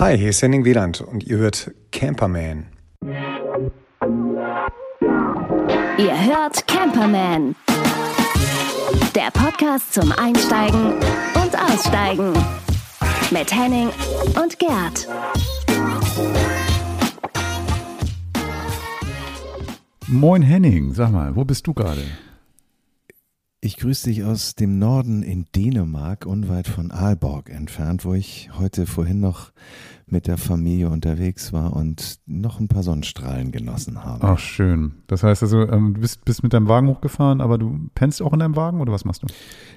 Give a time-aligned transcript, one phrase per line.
[0.00, 2.68] Hi, hier ist Henning Wieland und ihr hört Camperman.
[5.98, 7.54] Ihr hört Camperman.
[9.14, 10.94] Der Podcast zum Einsteigen
[11.34, 12.32] und Aussteigen.
[13.30, 13.90] Mit Henning
[14.42, 15.06] und Gerd.
[20.06, 22.00] Moin Henning, sag mal, wo bist du gerade?
[23.62, 28.86] Ich grüße dich aus dem Norden in Dänemark, unweit von Aalborg entfernt, wo ich heute
[28.86, 29.52] vorhin noch
[30.12, 34.26] mit der Familie unterwegs war und noch ein paar Sonnenstrahlen genossen habe.
[34.26, 34.92] Ach, schön.
[35.06, 38.32] Das heißt also, ähm, du bist, bist mit deinem Wagen hochgefahren, aber du pennst auch
[38.32, 39.26] in deinem Wagen oder was machst du?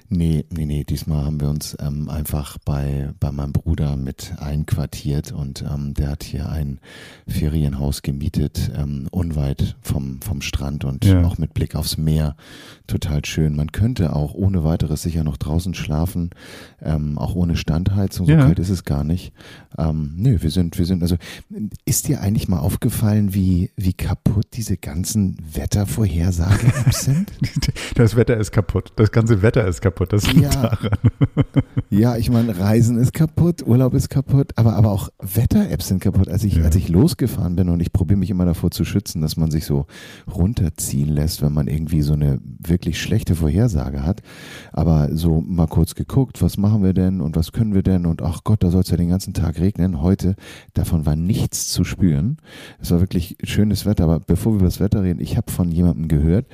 [0.08, 0.84] Nee, nee, nee.
[0.84, 6.10] Diesmal haben wir uns ähm, einfach bei, bei meinem Bruder mit einquartiert und ähm, der
[6.10, 6.80] hat hier ein
[7.26, 11.24] Ferienhaus gemietet, ähm, unweit vom, vom Strand und ja.
[11.24, 12.36] auch mit Blick aufs Meer.
[12.86, 13.56] Total schön.
[13.56, 16.30] Man könnte auch ohne weiteres sicher noch draußen schlafen,
[16.82, 18.26] ähm, auch ohne Standheizung.
[18.26, 18.44] So ja.
[18.44, 19.32] kalt ist es gar nicht.
[20.24, 21.16] Nö, wir sind, wir sind, also
[21.84, 27.32] ist dir eigentlich mal aufgefallen, wie, wie kaputt diese ganzen Wettervorhersage-Apps sind?
[27.94, 28.92] Das Wetter ist kaputt.
[28.96, 30.12] Das ganze Wetter ist kaputt kaputt.
[30.12, 30.62] Das liegt ja.
[30.62, 30.98] daran.
[31.90, 36.28] ja, ich meine, Reisen ist kaputt, Urlaub ist kaputt, aber, aber auch Wetter-Apps sind kaputt.
[36.28, 36.64] Als ich, ja.
[36.64, 39.64] als ich losgefahren bin und ich probiere mich immer davor zu schützen, dass man sich
[39.64, 39.86] so
[40.32, 44.22] runterziehen lässt, wenn man irgendwie so eine wirklich schlechte Vorhersage hat.
[44.72, 48.22] Aber so mal kurz geguckt, was machen wir denn und was können wir denn und
[48.22, 50.00] ach Gott, da soll es ja den ganzen Tag regnen.
[50.00, 50.13] Heute,
[50.72, 52.38] davon war nichts zu spüren.
[52.80, 55.70] Es war wirklich schönes Wetter, aber bevor wir über das Wetter reden, ich habe von
[55.70, 56.46] jemandem gehört,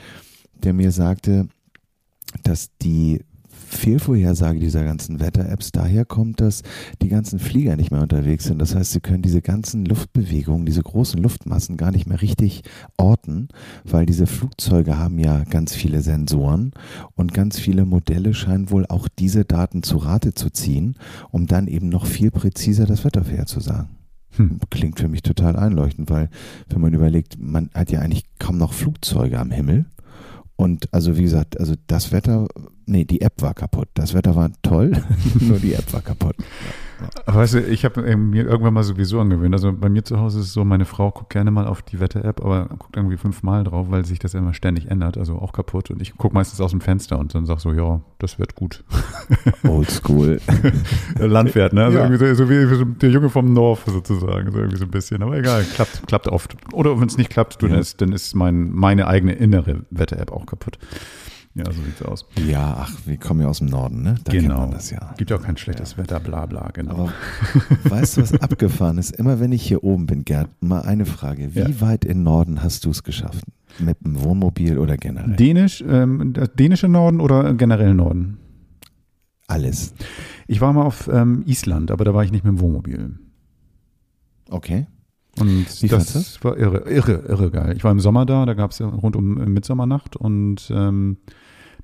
[0.54, 1.48] der mir sagte,
[2.42, 3.22] dass die
[3.60, 6.62] Fehlvorhersage dieser ganzen Wetter-Apps daher kommt, dass
[7.02, 8.58] die ganzen Flieger nicht mehr unterwegs sind.
[8.58, 12.62] Das heißt, sie können diese ganzen Luftbewegungen, diese großen Luftmassen gar nicht mehr richtig
[12.96, 13.48] orten,
[13.84, 16.72] weil diese Flugzeuge haben ja ganz viele Sensoren
[17.14, 20.96] und ganz viele Modelle scheinen wohl auch diese Daten zu Rate zu ziehen,
[21.30, 24.00] um dann eben noch viel präziser das Wetter vorherzusagen.
[24.36, 24.60] Hm.
[24.70, 26.28] Klingt für mich total einleuchtend, weil
[26.68, 29.86] wenn man überlegt, man hat ja eigentlich kaum noch Flugzeuge am Himmel.
[30.60, 32.46] Und also wie gesagt, also das Wetter
[32.90, 33.88] Nee, die App war kaputt.
[33.94, 34.90] Das Wetter war toll,
[35.40, 36.34] nur die App war kaputt.
[37.26, 37.34] Ja.
[37.34, 39.54] Weißt du, ich habe mir irgendwann mal sowieso angewöhnt.
[39.54, 42.00] Also bei mir zu Hause ist es so, meine Frau guckt gerne mal auf die
[42.00, 45.90] Wetter-App, aber guckt irgendwie fünfmal drauf, weil sich das immer ständig ändert, also auch kaputt.
[45.90, 48.84] Und ich gucke meistens aus dem Fenster und dann sage so, ja, das wird gut.
[49.64, 50.40] Oldschool.
[51.18, 51.84] Landwert, ne?
[51.84, 52.04] Also ja.
[52.04, 55.22] irgendwie so, so, wie der Junge vom North sozusagen, so irgendwie so ein bisschen.
[55.22, 56.56] Aber egal, klappt, klappt oft.
[56.72, 57.78] Oder wenn es nicht klappt, dann, ja.
[57.78, 60.78] ist, dann ist mein, meine eigene innere Wetter-App auch kaputt.
[61.66, 62.26] Ja, so sieht's aus.
[62.46, 64.16] Ja, ach, wir kommen ja aus dem Norden, ne?
[64.24, 64.62] Da genau.
[64.62, 65.14] kennt das ja.
[65.16, 65.98] Gibt ja auch kein schlechtes ja.
[65.98, 66.92] Wetter, bla bla, genau.
[66.92, 67.12] Aber
[67.84, 69.10] weißt du, was abgefahren ist?
[69.16, 71.54] Immer wenn ich hier oben bin, Gerd, mal eine Frage.
[71.54, 71.80] Wie ja.
[71.80, 73.44] weit in Norden hast du es geschafft?
[73.78, 75.36] Mit dem Wohnmobil oder generell?
[75.36, 78.38] Dänisch, ähm, dänische Norden oder generell Norden?
[79.46, 79.94] Alles.
[80.46, 83.18] Ich war mal auf ähm, Island, aber da war ich nicht mit dem Wohnmobil.
[84.48, 84.86] Okay.
[85.38, 87.74] Und Wie das, das war irre, irre, irre geil.
[87.76, 91.18] Ich war im Sommer da, da gab es ja rund um Mitsommernacht und ähm,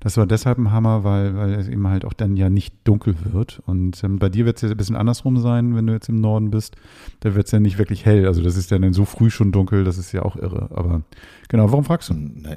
[0.07, 3.13] das war deshalb ein Hammer, weil, weil es eben halt auch dann ja nicht dunkel
[3.25, 3.61] wird.
[3.65, 6.21] Und ähm, bei dir wird es ja ein bisschen andersrum sein, wenn du jetzt im
[6.21, 6.77] Norden bist.
[7.19, 8.25] Da wird es ja nicht wirklich hell.
[8.25, 10.69] Also das ist ja dann so früh schon dunkel, das ist ja auch irre.
[10.73, 11.01] Aber
[11.49, 12.13] genau, warum fragst du?
[12.13, 12.55] Nee.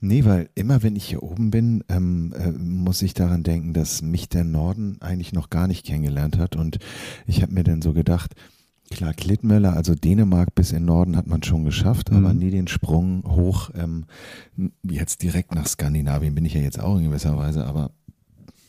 [0.00, 4.00] Nee, weil immer wenn ich hier oben bin, ähm, äh, muss ich daran denken, dass
[4.00, 6.56] mich der Norden eigentlich noch gar nicht kennengelernt hat.
[6.56, 6.78] Und
[7.26, 8.34] ich habe mir dann so gedacht,
[8.90, 12.38] Klar, Klittmöller, also Dänemark bis in Norden hat man schon geschafft, aber mhm.
[12.38, 14.06] nie den Sprung hoch, ähm,
[14.82, 17.90] jetzt direkt nach Skandinavien bin ich ja jetzt auch in gewisser Weise, aber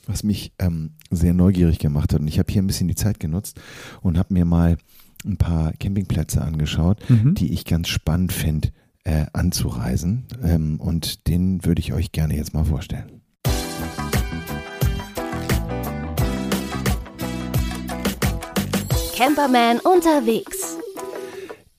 [0.08, 3.20] was mich ähm, sehr neugierig gemacht hat, und ich habe hier ein bisschen die Zeit
[3.20, 3.62] genutzt
[4.02, 4.78] und habe mir mal
[5.26, 7.36] ein paar Campingplätze angeschaut, mhm.
[7.36, 8.70] die ich ganz spannend finde
[9.04, 10.26] äh, anzureisen.
[10.44, 13.19] Ähm, und den würde ich euch gerne jetzt mal vorstellen.
[19.20, 20.78] Camperman unterwegs.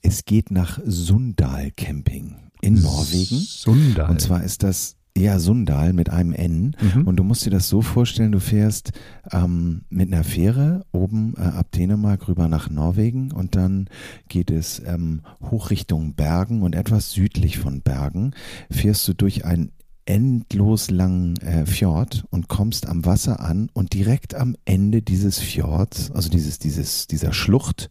[0.03, 3.39] Es geht nach Sundal Camping in Norwegen.
[3.39, 4.11] Sundal.
[4.11, 6.75] Und zwar ist das ja, Sundal mit einem N.
[6.79, 7.07] Mhm.
[7.07, 8.91] Und du musst dir das so vorstellen, du fährst
[9.31, 13.89] ähm, mit einer Fähre oben äh, ab Dänemark rüber nach Norwegen und dann
[14.29, 18.35] geht es ähm, hoch Richtung Bergen und etwas südlich von Bergen
[18.69, 19.71] fährst du durch ein
[20.05, 26.11] endlos langen äh, Fjord und kommst am Wasser an und direkt am Ende dieses Fjords,
[26.11, 27.89] also dieses, dieses, dieser Schlucht,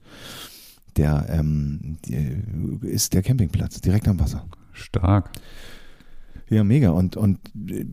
[0.96, 4.46] der ähm, die, ist der Campingplatz, direkt am Wasser.
[4.72, 5.30] Stark.
[6.48, 6.90] Ja, mega.
[6.90, 7.86] Und, und äh,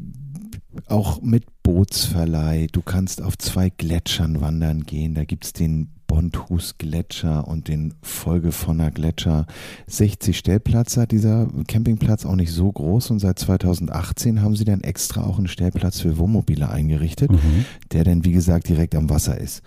[0.87, 2.67] auch mit Bootsverleih.
[2.71, 5.13] Du kannst auf zwei Gletschern wandern gehen.
[5.13, 9.45] Da gibt es den Bonthus Gletscher und den Folgefonner Gletscher.
[9.87, 14.81] 60 Stellplätze hat dieser Campingplatz auch nicht so groß und seit 2018 haben sie dann
[14.81, 17.65] extra auch einen Stellplatz für Wohnmobile eingerichtet, mhm.
[17.91, 19.61] der dann wie gesagt direkt am Wasser ist.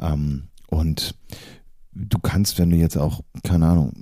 [0.00, 1.14] Ähm, und
[1.94, 3.92] du kannst, wenn du jetzt auch, keine Ahnung,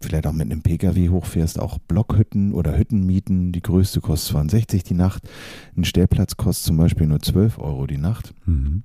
[0.00, 3.52] vielleicht auch mit einem Pkw hochfährst, auch Blockhütten oder Hütten mieten.
[3.52, 5.28] Die größte kostet 62 die Nacht.
[5.76, 8.34] Ein Stellplatz kostet zum Beispiel nur 12 Euro die Nacht.
[8.46, 8.82] Mhm.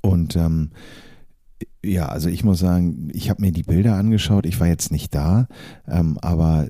[0.00, 0.70] Und ähm,
[1.84, 4.46] ja, also ich muss sagen, ich habe mir die Bilder angeschaut.
[4.46, 5.46] Ich war jetzt nicht da,
[5.88, 6.66] ähm, aber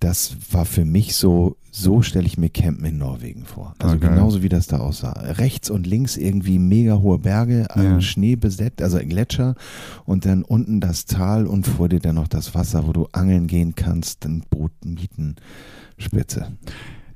[0.00, 3.74] das war für mich so, so stelle ich mir Campen in Norwegen vor.
[3.78, 4.08] Also Okay.
[4.08, 5.12] genauso wie das da aussah.
[5.12, 7.82] Rechts und links irgendwie mega hohe Berge, Ja.
[7.82, 8.00] ja.
[8.02, 9.54] Schnee besetzt, also Gletscher
[10.04, 13.46] und dann unten das Tal und vor dir dann noch das Wasser, wo du angeln
[13.46, 15.36] gehen kannst, ein Boot mieten.
[15.96, 16.48] Spitze.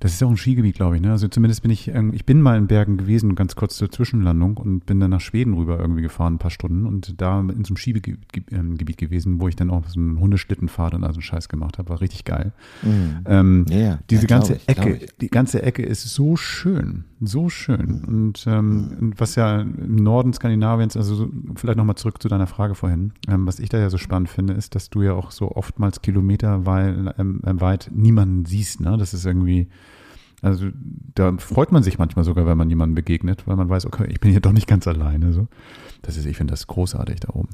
[0.01, 1.03] Das ist ja auch ein Skigebiet, glaube ich.
[1.03, 1.11] Ne?
[1.11, 4.57] Also zumindest bin ich, ähm, ich bin mal in Bergen gewesen, ganz kurz zur Zwischenlandung
[4.57, 7.71] und bin dann nach Schweden rüber irgendwie gefahren, ein paar Stunden und da in so
[7.71, 11.23] einem Skigebiet Ge- ähm, gewesen, wo ich dann auch so einen Hundeschlittenfahrt und also einen
[11.23, 11.89] Scheiß gemacht habe.
[11.89, 12.53] War richtig geil.
[13.27, 13.99] Ähm, Ja, ja.
[14.09, 18.05] diese Ja, ganze ich, Ecke, die ganze Ecke ist so schön, so schön.
[18.07, 22.47] Und ähm, und was ja im Norden Skandinaviens, also so, vielleicht nochmal zurück zu deiner
[22.47, 25.33] Frage vorhin, ähm, was ich da ja so spannend finde, ist, dass du ja auch
[25.33, 28.81] so oftmals Kilometer weit, ähm, äh, weit niemanden siehst.
[28.81, 28.97] Ne?
[28.97, 29.69] Das ist irgendwie,
[30.43, 30.69] also
[31.15, 34.21] da freut man sich manchmal sogar, wenn man jemandem begegnet, weil man weiß, okay, ich
[34.21, 35.33] bin hier doch nicht ganz alleine.
[35.33, 35.49] So.
[36.03, 37.51] Das ist, ich finde das großartig da oben.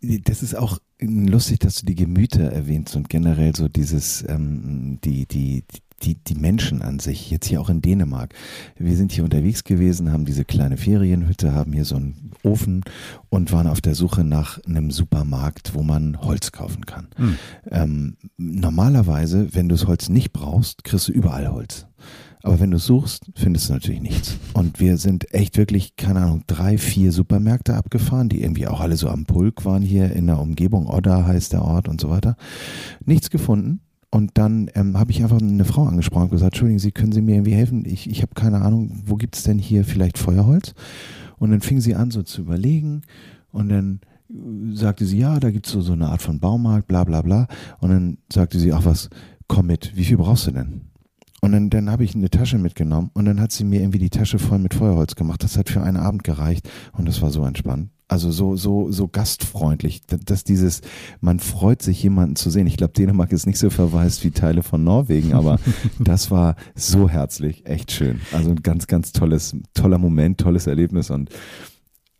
[0.00, 5.26] Das ist auch lustig, dass du die Gemüter erwähnst und generell so dieses, ähm, die,
[5.26, 5.64] die,
[6.04, 8.34] die, die Menschen an sich, jetzt hier auch in Dänemark.
[8.76, 12.84] Wir sind hier unterwegs gewesen, haben diese kleine Ferienhütte, haben hier so einen Ofen
[13.30, 17.08] und waren auf der Suche nach einem Supermarkt, wo man Holz kaufen kann.
[17.16, 17.36] Hm.
[17.70, 21.86] Ähm, normalerweise, wenn du das Holz nicht brauchst, kriegst du überall Holz.
[22.42, 24.36] Aber wenn du suchst, findest du natürlich nichts.
[24.52, 28.98] Und wir sind echt wirklich, keine Ahnung, drei, vier Supermärkte abgefahren, die irgendwie auch alle
[28.98, 30.86] so am Pulk waren hier in der Umgebung.
[30.86, 32.36] Odda heißt der Ort und so weiter.
[33.02, 33.80] Nichts gefunden.
[34.14, 37.20] Und dann ähm, habe ich einfach eine Frau angesprochen und gesagt, Entschuldigen Sie, können Sie
[37.20, 37.84] mir irgendwie helfen?
[37.84, 40.72] Ich, ich habe keine Ahnung, wo gibt's denn hier vielleicht Feuerholz?
[41.38, 43.02] Und dann fing sie an so zu überlegen
[43.50, 44.00] und dann
[44.30, 47.48] äh, sagte sie, ja, da gibt's so, so eine Art von Baumarkt, bla bla bla.
[47.80, 49.10] Und dann sagte sie, ach was,
[49.48, 50.82] komm mit, wie viel brauchst du denn?
[51.44, 54.08] Und dann, dann habe ich eine Tasche mitgenommen und dann hat sie mir irgendwie die
[54.10, 55.42] Tasche voll mit Feuerholz gemacht.
[55.44, 57.90] Das hat für einen Abend gereicht und das war so entspannt.
[58.08, 60.80] Also so, so, so gastfreundlich, dass- dieses,
[61.20, 62.66] man freut sich jemanden zu sehen.
[62.66, 65.58] Ich glaube, Dänemark ist nicht so verwaist wie Teile von Norwegen, aber
[65.98, 68.20] das war so herzlich, echt schön.
[68.32, 71.28] Also ein ganz, ganz tolles, toller Moment, tolles Erlebnis und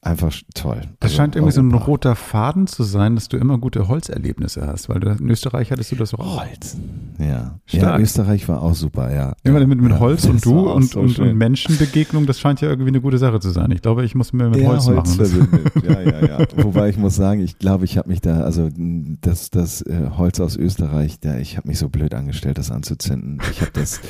[0.05, 0.83] einfach toll.
[1.01, 1.85] Das Also scheint irgendwie so ein Europa.
[1.87, 5.93] roter Faden zu sein, dass du immer gute Holzerlebnisse hast, weil du, in Österreich hattest
[5.93, 6.41] du das auch.
[6.41, 6.77] Holz.
[7.19, 7.59] Ja.
[7.69, 9.35] Ja, Österreich war auch super, ja.
[9.43, 12.61] Immer mit, mit ja, Holz das und du und, so und, und Menschenbegegnung, das scheint
[12.61, 13.71] ja irgendwie eine gute Sache zu sein.
[13.71, 15.07] Ich glaube, ich muss mir mit ja, Holz, machen.
[15.07, 15.73] Verbindet.
[15.85, 16.47] Ja, ja, ja.
[16.57, 20.41] Wobei ich muss sagen, ich glaube, ich habe mich da, also das, das äh, Holz
[20.41, 23.41] aus Österreich, da, ich habe mich so blöd angestellt, das anzuzünden.
[23.51, 24.01] Ich habe das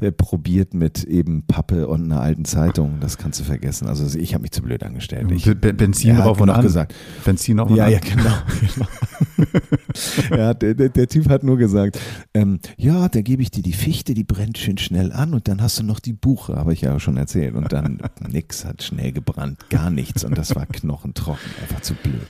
[0.00, 2.98] äh, probiert mit eben Pappe und einer alten Zeitung.
[3.00, 3.88] Das kannst du vergessen.
[3.88, 5.30] Also ich habe mich zu blöd angestellt.
[5.32, 6.62] Ich, Be- Be- Benzin drauf und noch an.
[6.62, 6.94] gesagt.
[7.24, 7.92] Benzin auf und Ja, an.
[7.92, 8.30] ja, genau.
[8.74, 8.86] genau.
[10.36, 11.98] ja, der, der, der Typ hat nur gesagt,
[12.34, 15.60] ähm, ja, da gebe ich dir die Fichte, die brennt schön schnell an und dann
[15.62, 17.54] hast du noch die Buche, habe ich ja schon erzählt.
[17.54, 22.26] Und dann nix hat schnell gebrannt, gar nichts und das war knochentrocken, einfach zu blöd.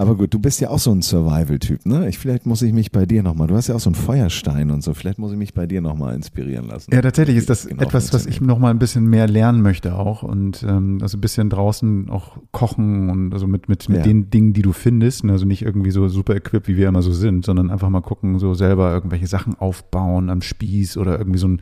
[0.00, 2.08] Aber gut, du bist ja auch so ein Survival-Typ, ne?
[2.08, 4.70] Ich, vielleicht muss ich mich bei dir nochmal, du hast ja auch so einen Feuerstein
[4.70, 6.90] und so, vielleicht muss ich mich bei dir nochmal inspirieren lassen.
[6.94, 8.48] Ja, tatsächlich ist das Genau etwas, was ich funktioniert.
[8.48, 12.38] noch mal ein bisschen mehr lernen möchte auch und ähm, also ein bisschen draußen auch
[12.50, 14.02] kochen und also mit mit, mit Ja.
[14.04, 15.32] den Dingen, die du findest, ne?
[15.32, 18.38] also nicht irgendwie so super equipped, wie wir immer so sind, sondern einfach mal gucken,
[18.38, 21.60] so selber irgendwelche Sachen aufbauen am Spieß oder irgendwie so ein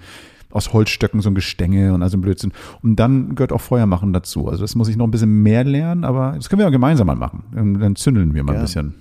[0.51, 2.53] aus Holzstöcken so ein Gestänge und also ein Blödsinn.
[2.83, 4.49] Und dann gehört auch Feuer machen dazu.
[4.49, 7.07] Also das muss ich noch ein bisschen mehr lernen, aber das können wir ja gemeinsam
[7.07, 7.45] mal machen.
[7.53, 8.63] Dann zündeln wir mal ein Ja.
[8.63, 8.95] bisschen.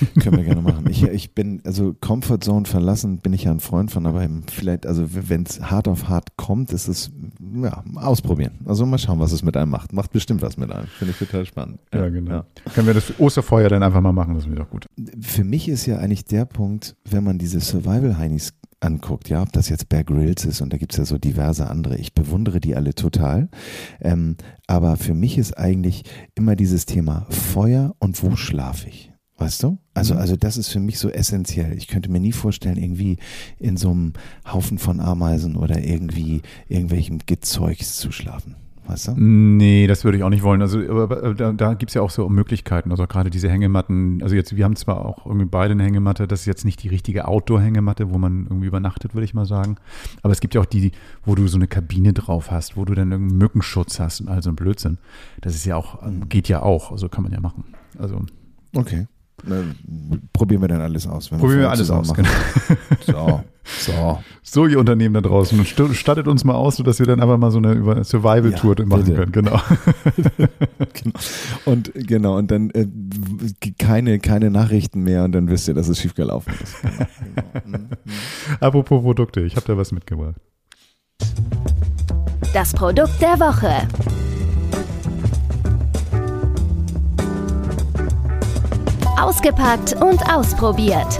[0.20, 0.86] Können wir gerne machen.
[0.88, 5.04] Ich, ich bin, also Comfortzone verlassen bin ich ja ein Freund von, aber vielleicht, also
[5.10, 7.10] wenn es hart auf hart kommt, ist es,
[7.60, 8.52] ja, ausprobieren.
[8.64, 9.92] Also mal schauen, was es mit einem macht.
[9.92, 10.86] Macht bestimmt was mit einem.
[10.86, 11.80] Finde ich total spannend.
[11.90, 12.44] genau.
[12.74, 14.86] Können wir das Osterfeuer dann einfach mal machen, das wäre doch gut.
[15.20, 19.68] Für mich ist ja eigentlich der Punkt, wenn man diese Survival-Heinis anguckt, ja, ob das
[19.68, 21.96] jetzt Bear Grylls ist und da gibt's ja so diverse andere.
[21.96, 23.48] Ich bewundere die alle total.
[24.00, 26.04] Ähm, aber für mich ist eigentlich
[26.34, 29.12] immer dieses Thema Feuer und wo schlafe ich?
[29.36, 29.78] Weißt du?
[29.94, 30.20] Also, Mhm.
[30.20, 31.76] also das ist für mich so essentiell.
[31.76, 33.18] Ich könnte mir nie vorstellen, irgendwie
[33.58, 34.12] in so einem
[34.52, 38.56] Haufen von Ameisen oder irgendwie irgendwelchem Gezeugs zu schlafen.
[38.88, 39.12] Weißt du?
[39.16, 40.62] Nee, das würde ich auch nicht wollen.
[40.62, 42.90] Also aber, da, da gibt's ja auch so Möglichkeiten.
[42.90, 46.40] Also gerade diese Hängematten, also jetzt, wir haben zwar auch irgendwie beide eine Hängematte, das
[46.40, 49.76] ist jetzt nicht die richtige Outdoor-Hängematte, wo man irgendwie übernachtet, würde ich mal sagen.
[50.22, 50.92] Aber es gibt ja auch die,
[51.24, 54.42] wo du so eine Kabine drauf hast, wo du dann irgendeinen Mückenschutz hast und all
[54.42, 54.98] so ein Blödsinn.
[55.42, 57.64] Das ist ja auch, geht ja auch, also kann man ja machen.
[57.98, 58.22] Also
[58.74, 59.06] Okay.
[59.46, 59.74] Ne,
[60.32, 61.30] probieren wir dann alles aus.
[61.30, 62.28] wenn Probieren wir alles aus, genau.
[62.28, 62.76] machen.
[63.06, 64.18] So, so.
[64.42, 67.50] So, ihr Unternehmen da draußen, st- stattet uns mal aus, sodass wir dann einfach mal
[67.50, 69.16] so eine über- Survival-Tour Ja, machen bitte.
[69.16, 69.32] können.
[69.32, 69.60] Genau.
[70.94, 71.18] Genau.
[71.66, 72.86] Und genau, und dann äh,
[73.78, 76.74] keine, keine Nachrichten mehr und dann wisst ihr, dass es schief gelaufen ist.
[76.82, 77.06] Genau,
[77.64, 77.78] genau.
[77.78, 77.88] Mhm.
[78.60, 80.36] Apropos Produkte, ich habe da was mitgebracht.
[82.54, 83.86] Das Produkt der Woche.
[89.20, 91.18] Ausgepackt und ausprobiert.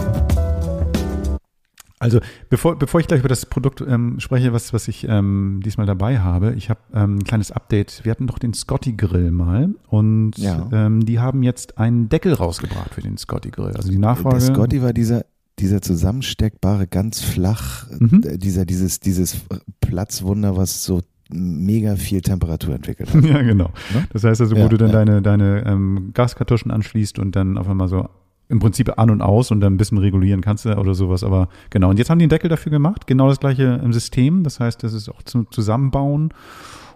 [2.01, 5.85] Also bevor, bevor ich gleich über das Produkt ähm, spreche, was, was ich ähm, diesmal
[5.85, 8.05] dabei habe, ich habe ähm, ein kleines Update.
[8.05, 10.69] Wir hatten doch den Scotty Grill mal und Ja.
[10.71, 13.75] ähm, die haben jetzt einen Deckel rausgebracht für den Scotty Grill.
[13.75, 14.37] Also die Nachfrage.
[14.39, 15.25] Der Scotty war dieser,
[15.59, 18.23] dieser zusammensteckbare, ganz flach, Mhm.
[18.25, 19.41] äh, dieser, dieses, dieses
[19.81, 23.23] Platzwunder, was so mega viel Temperatur entwickelt hat.
[23.29, 23.71] Ja, genau.
[23.93, 24.07] Ne?
[24.11, 24.93] Das heißt also, wo Ja, du dann ja.
[24.93, 28.09] deine, deine ähm, Gaskartuschen anschließt und dann auf einmal so
[28.47, 31.23] im Prinzip an und aus und dann ein bisschen regulieren kannst du oder sowas.
[31.23, 33.05] Aber genau, und jetzt haben die einen Deckel dafür gemacht.
[33.05, 34.43] Genau das gleiche im System.
[34.43, 36.33] Das heißt, das ist auch zum Zusammenbauen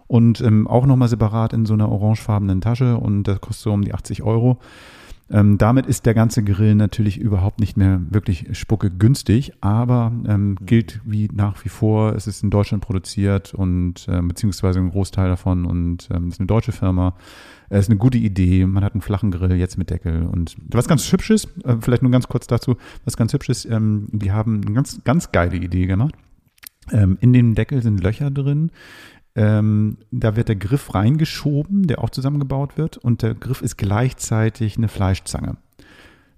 [0.08, 3.84] und ähm, auch nochmal separat in so einer orangefarbenen Tasche und das kostet so um
[3.84, 4.58] die 80 Euro.
[5.30, 10.58] Ähm, damit ist der ganze Grill natürlich überhaupt nicht mehr wirklich spucke günstig, aber ähm,
[10.62, 12.14] gilt wie nach wie vor.
[12.14, 16.48] Es ist in Deutschland produziert und ähm, beziehungsweise ein Großteil davon und ähm, ist eine
[16.48, 17.16] deutsche Firma.
[17.70, 18.66] Es ist eine gute Idee.
[18.66, 22.04] Man hat einen flachen Grill jetzt mit Deckel und was ganz hübsch ist, äh, vielleicht
[22.04, 22.76] nur ganz kurz dazu,
[23.06, 26.16] was ganz hübsch ist, ähm, die haben eine ganz, ganz geile Idee gemacht.
[26.92, 28.72] Ähm, in dem Deckel sind Löcher drin.
[29.36, 34.78] Ähm, da wird der Griff reingeschoben, der auch zusammengebaut wird, und der Griff ist gleichzeitig
[34.78, 35.58] eine Fleischzange.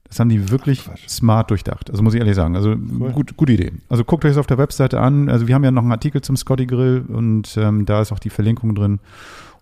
[0.08, 1.10] Das haben die wirklich Quatsch.
[1.10, 1.90] smart durchdacht.
[1.90, 2.56] Also muss ich ehrlich sagen.
[2.56, 3.74] Also gut, gute Idee.
[3.90, 5.30] Also guckt euch das auf der Webseite an.
[5.30, 8.20] Also wir haben ja noch einen Artikel zum Scotty Grill und ähm, da ist auch
[8.20, 9.00] die Verlinkung drin.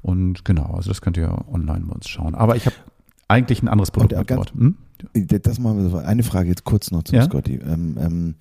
[0.02, 2.36] Und genau, also das könnt ihr online bei uns schauen.
[2.36, 2.76] Aber ich habe
[3.30, 4.52] eigentlich ein anderes Produkt Und, ganz-.
[4.52, 4.76] Hm?
[5.14, 5.98] Das machen wir so.
[5.98, 7.24] Eine Frage jetzt kurz noch zum Ja?
[7.24, 7.56] Scotty.
[7.56, 8.36] Ähm, ähm,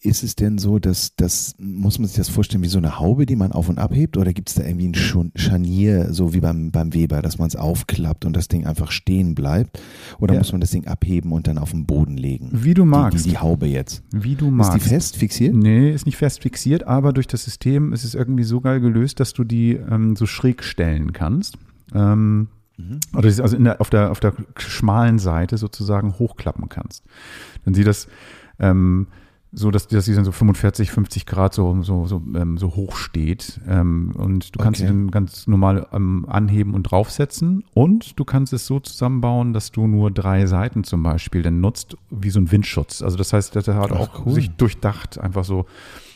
[0.00, 3.26] ist es denn so, dass das, muss man sich das vorstellen wie so eine Haube,
[3.26, 4.16] die man auf und abhebt?
[4.16, 7.56] Oder gibt es da irgendwie ein Scharnier, so wie beim, beim Weber, dass man es
[7.56, 9.80] aufklappt und das Ding einfach stehen bleibt?
[10.18, 10.40] Oder Ja.
[10.40, 12.50] muss man das Ding abheben und dann auf den Boden legen?
[12.52, 13.18] Wie du magst.
[13.20, 14.02] Die, die, die Haube jetzt.
[14.12, 14.74] Wie du Ist magst.
[14.74, 15.54] die fest fixiert?
[15.54, 19.20] Nee, ist nicht fest fixiert, aber durch das System ist es irgendwie so geil gelöst,
[19.20, 21.58] dass du die ähm, so schräg stellen kannst.
[21.94, 22.48] Ähm,
[23.22, 27.04] ist also in der, auf, der, auf der schmalen Seite sozusagen hochklappen kannst.
[27.64, 28.08] Dann sieht das
[28.58, 29.06] ähm,
[29.52, 32.96] so, dass, dass sie dann so 45, 50 Grad so, so, so, ähm, so hoch
[32.96, 33.60] steht.
[33.66, 34.88] Ähm, und du kannst Okay.
[34.88, 37.64] sie dann ganz normal ähm, anheben und draufsetzen.
[37.74, 41.96] Und du kannst es so zusammenbauen, dass du nur drei Seiten zum Beispiel dann nutzt,
[42.10, 43.02] wie so ein Windschutz.
[43.02, 44.32] Also das heißt, der hat Ach, auch cool.
[44.34, 45.66] sich durchdacht, einfach so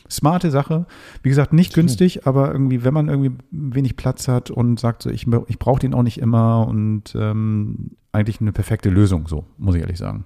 [0.09, 0.85] smarte Sache.
[1.23, 5.09] Wie gesagt, nicht günstig, aber irgendwie, wenn man irgendwie wenig Platz hat und sagt so,
[5.09, 9.75] ich, ich brauche den auch nicht immer und ähm, eigentlich eine perfekte Lösung, so, muss
[9.75, 10.23] ich ehrlich sagen.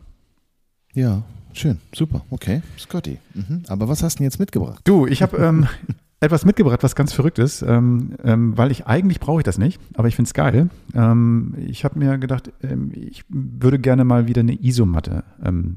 [0.93, 1.79] Ja, schön.
[1.93, 2.21] Super.
[2.29, 2.61] Okay.
[2.77, 3.19] Scotty.
[3.33, 3.63] Mhm.
[3.67, 4.81] Aber was hast du denn jetzt mitgebracht?
[4.83, 5.67] Du, ich habe ähm,
[6.19, 9.79] etwas mitgebracht, was ganz verrückt ist, ähm, ähm, weil ich eigentlich brauche ich das nicht,
[9.93, 10.69] aber ich finde es geil.
[10.93, 15.75] Ähm, ich habe mir gedacht, ähm, ich würde gerne mal wieder eine Isomatte ähm,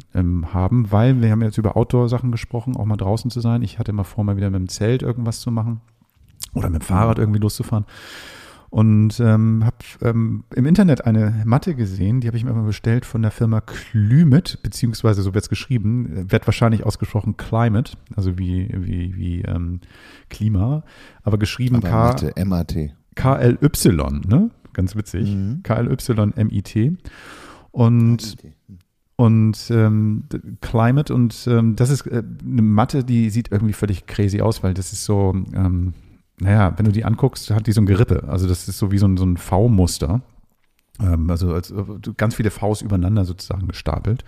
[0.53, 3.63] haben, weil wir haben jetzt über Outdoor-Sachen gesprochen, auch mal draußen zu sein.
[3.63, 5.81] Ich hatte mal vor, mal wieder mit dem Zelt irgendwas zu machen
[6.55, 7.85] oder mit dem Fahrrad irgendwie loszufahren.
[8.73, 13.05] Und ähm, habe ähm, im Internet eine Matte gesehen, die habe ich mir mal bestellt
[13.05, 18.71] von der Firma Climate, beziehungsweise so wird es geschrieben, wird wahrscheinlich ausgesprochen Climate, also wie,
[18.73, 19.81] wie, wie ähm,
[20.31, 20.85] Klima,
[21.23, 22.77] aber geschrieben Aber K, Mathe, MAT.
[23.15, 24.51] KLY, ne?
[24.73, 25.35] Ganz witzig.
[25.35, 25.63] Mhm.
[25.63, 26.97] KLYMIT.
[27.73, 28.37] Und
[29.17, 30.25] und ähm,
[30.63, 34.73] Climate und ähm, das ist äh, eine Matte, die sieht irgendwie völlig crazy aus, weil
[34.73, 35.93] das ist so, ähm,
[36.43, 38.25] naja, wenn du die anguckst, hat die so ein Gerippe.
[38.29, 40.23] Also das ist so wie so ein, so ein V-Muster.
[41.01, 41.85] Ähm, also als, äh,
[42.17, 44.25] ganz viele Vs übereinander sozusagen gestapelt.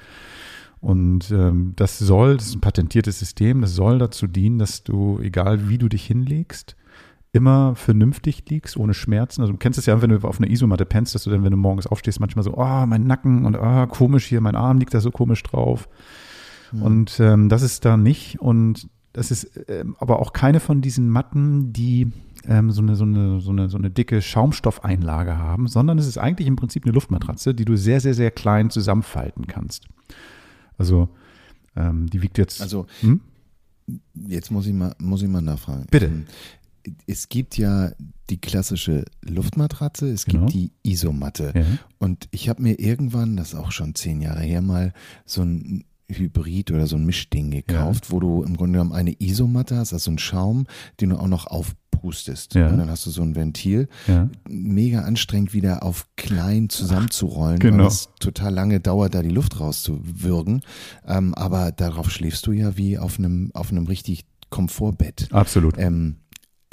[0.80, 5.18] Und ähm, das soll, das ist ein patentiertes System, das soll dazu dienen, dass du,
[5.20, 6.76] egal wie du dich hinlegst,
[7.32, 9.40] immer vernünftig liegst, ohne Schmerzen.
[9.40, 11.50] Also du kennst es ja, wenn du auf einer Isomatte pennst, dass du dann, wenn
[11.50, 14.94] du morgens aufstehst, manchmal so, oh, mein Nacken und ah, komisch hier, mein Arm liegt
[14.94, 15.88] da so komisch drauf.
[16.80, 18.40] Und ähm, das ist da nicht.
[18.40, 22.12] Und das ist ähm, aber auch keine von diesen Matten, die
[22.46, 26.18] ähm, so, eine, so, eine, so, eine, so eine dicke Schaumstoffeinlage haben, sondern es ist
[26.18, 29.86] eigentlich im Prinzip eine Luftmatratze, die du sehr, sehr, sehr klein zusammenfalten kannst.
[30.76, 31.08] Also
[31.74, 32.60] ähm, die wiegt jetzt.
[32.60, 33.20] Also hm?
[34.14, 35.86] Jetzt muss ich mal, muss ich mal nachfragen.
[35.90, 36.06] Bitte.
[36.06, 36.26] Ähm,
[37.06, 37.92] Es gibt ja
[38.30, 40.46] die klassische Luftmatratze, es Genau.
[40.46, 41.52] gibt die Isomatte.
[41.54, 41.64] Ja.
[41.98, 44.92] Und ich habe mir irgendwann, das ist auch schon zehn Jahre her, mal
[45.24, 49.76] so ein Hybrid oder so ein Mischding gekauft, wo du im Grunde genommen eine Isomatte
[49.76, 50.66] hast, also einen Schaum,
[51.00, 52.54] den du auch noch aufpustest.
[52.54, 52.68] Ja.
[52.68, 53.88] Und dann hast du so ein Ventil.
[54.06, 54.28] Ja.
[54.48, 57.78] Mega anstrengend wieder auf klein zusammenzurollen, Genau.
[57.84, 60.60] weil es total lange dauert, da die Luft rauszuwürgen.
[61.06, 65.28] Ähm, aber darauf schläfst du ja wie auf einem, auf einem richtig Komfortbett.
[65.32, 65.74] Absolut.
[65.78, 66.16] Ähm,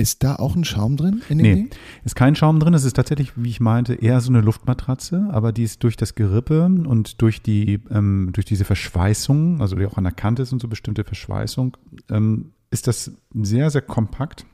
[0.02, 1.70] ist da auch ein Schaum drin in Nee, Ding?
[2.04, 2.74] ist kein Schaum drin.
[2.74, 6.16] Es ist tatsächlich, wie ich meinte, eher so eine Luftmatratze, aber die ist durch das
[6.16, 10.52] Gerippe und durch die, ähm, durch diese Verschweißung, also die auch an der Kante ist
[10.54, 11.78] und so bestimmte Verschweißung,
[12.10, 14.46] ähm, ist das sehr, sehr kompakt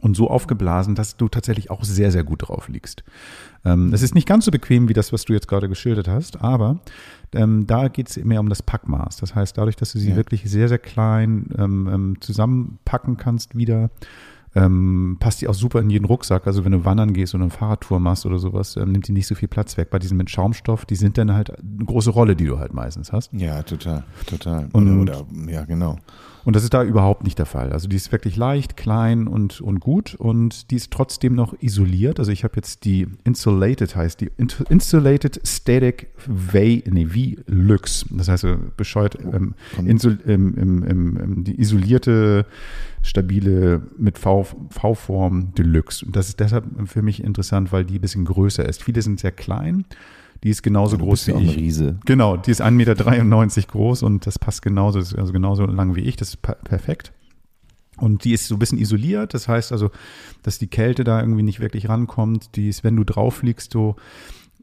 [0.00, 3.02] und so aufgeblasen, dass du tatsächlich auch sehr, sehr gut drauf liegst.
[3.64, 6.40] Ähm, es ist nicht ganz so bequem wie das, was du jetzt gerade geschildert hast,
[6.40, 6.78] aber
[7.34, 9.16] ähm, da geht es mehr um das Packmaß.
[9.16, 10.16] Das heißt, dadurch, dass du sie Ja.
[10.16, 13.90] wirklich sehr, sehr klein ähm, ähm, zusammenpacken kannst wieder,
[14.54, 16.46] ähm, passt die auch super in jeden Rucksack.
[16.46, 19.26] Also wenn du wandern gehst oder eine Fahrradtour machst oder sowas, ähm, nimmt die nicht
[19.26, 19.90] so viel Platz weg.
[19.90, 23.12] Bei diesen mit Schaumstoff, die sind dann halt eine große Rolle, die du halt meistens
[23.12, 23.32] hast.
[23.32, 24.68] Ja, total, total.
[24.72, 25.96] Und- oder, oder, ja, genau.
[26.44, 27.72] Und das ist da überhaupt nicht der Fall.
[27.72, 32.18] Also die ist wirklich leicht, klein und, und gut und die ist trotzdem noch isoliert.
[32.18, 34.30] Also ich habe jetzt die Insulated, heißt die
[34.68, 36.58] Insulated Static V,
[36.90, 38.06] nee, V-Lux.
[38.10, 39.86] Das heißt, so bescheuert, ähm, komm.
[39.86, 42.46] insul, ähm, ähm, ähm, ähm, die isolierte,
[43.02, 46.06] stabile mit V- V-Form Deluxe.
[46.06, 48.82] Und das ist deshalb für mich interessant, weil die ein bisschen größer ist.
[48.82, 49.84] Viele sind sehr klein.
[50.44, 51.56] Die ist genauso Du groß wie ich.
[51.56, 51.98] Riese.
[52.06, 56.16] Genau, die ist 1,93 Meter groß und das passt genauso, also genauso lang wie ich,
[56.16, 57.12] das ist per- perfekt.
[57.96, 59.90] Und die ist so ein bisschen isoliert, das heißt also,
[60.44, 62.54] dass die Kälte da irgendwie nicht wirklich rankommt.
[62.54, 63.96] Die ist, wenn du drauf liegst, so,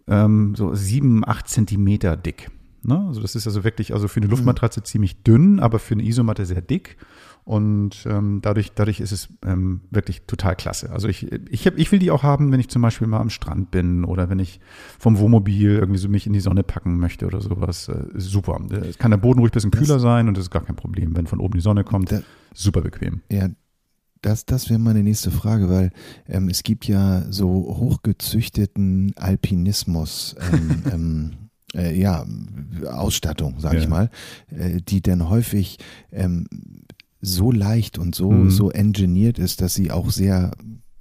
[0.08, 2.50] ähm, so sieben, acht Zentimeter dick.
[2.84, 3.04] Ne?
[3.08, 6.46] Also das ist also wirklich, also für eine Luftmatratze ziemlich dünn, aber für eine Isomatte
[6.46, 6.96] sehr dick.
[7.46, 10.92] Und ähm, dadurch, dadurch ist es ähm, wirklich total klasse.
[10.92, 13.30] Also ich, ich, hab, ich will die auch haben, wenn ich zum Beispiel mal am
[13.30, 14.60] Strand bin oder wenn ich
[14.98, 17.88] vom Wohnmobil irgendwie so mich in die Sonne packen möchte oder sowas.
[17.88, 18.60] Äh, super.
[18.90, 21.16] Es kann der Boden ruhig ein bisschen kühler sein und das ist gar kein Problem.
[21.16, 22.22] Wenn von oben die Sonne kommt, Da-
[22.54, 23.22] super bequem.
[23.32, 23.48] Ja,
[24.24, 25.92] das, das wäre meine nächste Frage, weil
[26.28, 27.48] ähm, es gibt ja so
[27.78, 31.32] hochgezüchteten Alpinismus, ähm, ähm,
[31.76, 32.26] äh, ja,
[32.92, 33.82] Ausstattung, sage Ja.
[33.84, 34.10] ich mal,
[34.50, 35.78] äh, die dann häufig
[36.12, 36.48] ähm,
[37.26, 38.50] so leicht und so, Mhm.
[38.52, 40.52] so engineert ist, dass sie auch sehr,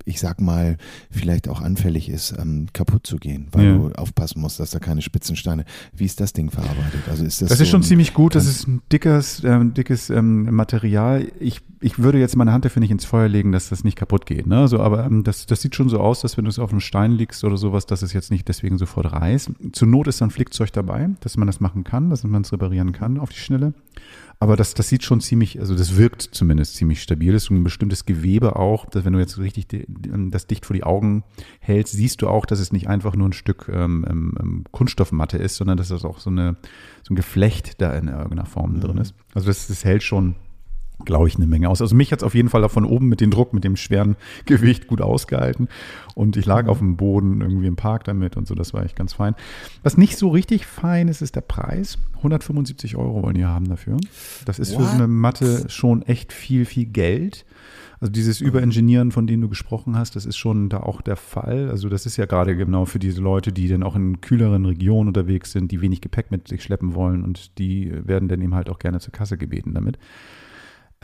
[0.07, 0.77] ich sag mal,
[1.11, 3.79] vielleicht auch anfällig ist, ähm, kaputt zu gehen, weil Ja.
[3.79, 5.65] du aufpassen musst, dass da keine Spitzensteine.
[5.97, 7.03] Wie ist das Ding verarbeitet?
[7.09, 8.35] Also ist das, Das so ist schon ziemlich gut.
[8.35, 11.27] Das ist ein dickes, ähm, dickes ähm, Material.
[11.41, 14.27] Ich, ich würde jetzt meine Hand dafür nicht ins Feuer legen, dass das nicht kaputt
[14.27, 14.47] geht.
[14.47, 14.69] Ne?
[14.69, 16.81] So, aber ähm, das, das sieht schon so aus, dass wenn du es auf einem
[16.81, 19.53] Stein liegst oder sowas, dass es jetzt nicht deswegen sofort reißt.
[19.73, 22.93] Zur Not ist dann Flickzeug dabei, dass man das machen kann, dass man es reparieren
[22.93, 23.73] kann auf die Schnelle.
[24.45, 27.33] Aber das, das sieht schon ziemlich, also das wirkt zumindest ziemlich stabil.
[27.33, 29.87] Das ist so ein bestimmtes Gewebe auch, dass wenn du jetzt richtig die-
[30.31, 31.25] das dicht vor die Augen
[31.61, 35.39] hältst, siehst du auch, dass es nicht einfach nur ein Stück ähm, ähm, ähm, Kunststoffmatte
[35.39, 36.57] ist, sondern dass das auch so, eine,
[37.05, 39.15] so ein Geflecht da in irgendeiner Form drin ist.
[39.33, 40.35] Also das, das hält schon,
[41.05, 41.81] glaube ich, eine Menge aus.
[41.83, 44.17] Also mich hat es auf jeden Fall von oben mit dem Druck, mit dem schweren
[44.47, 45.69] Gewicht gut ausgehalten.
[46.15, 48.97] Und ich lag auf dem Boden irgendwie im Park damit und so, das war echt
[48.97, 49.35] ganz fein.
[49.83, 51.99] Was nicht so richtig fein ist, ist der Preis.
[52.19, 53.97] 175 Euro wollen die haben dafür.
[54.45, 54.95] Das ist für so What?
[54.95, 57.45] eine Matte schon echt viel, viel Geld.
[58.01, 61.71] Also dieses Überengineeren, von dem du gesprochen hast, das ist schon da auch der Fall.
[61.71, 65.09] Also das ist ja gerade genau für diese Leute, die dann auch in kühleren Regionen
[65.09, 68.69] unterwegs sind, die wenig Gepäck mit sich schleppen wollen und die werden dann eben halt
[68.69, 69.99] auch gerne zur Kasse gebeten damit.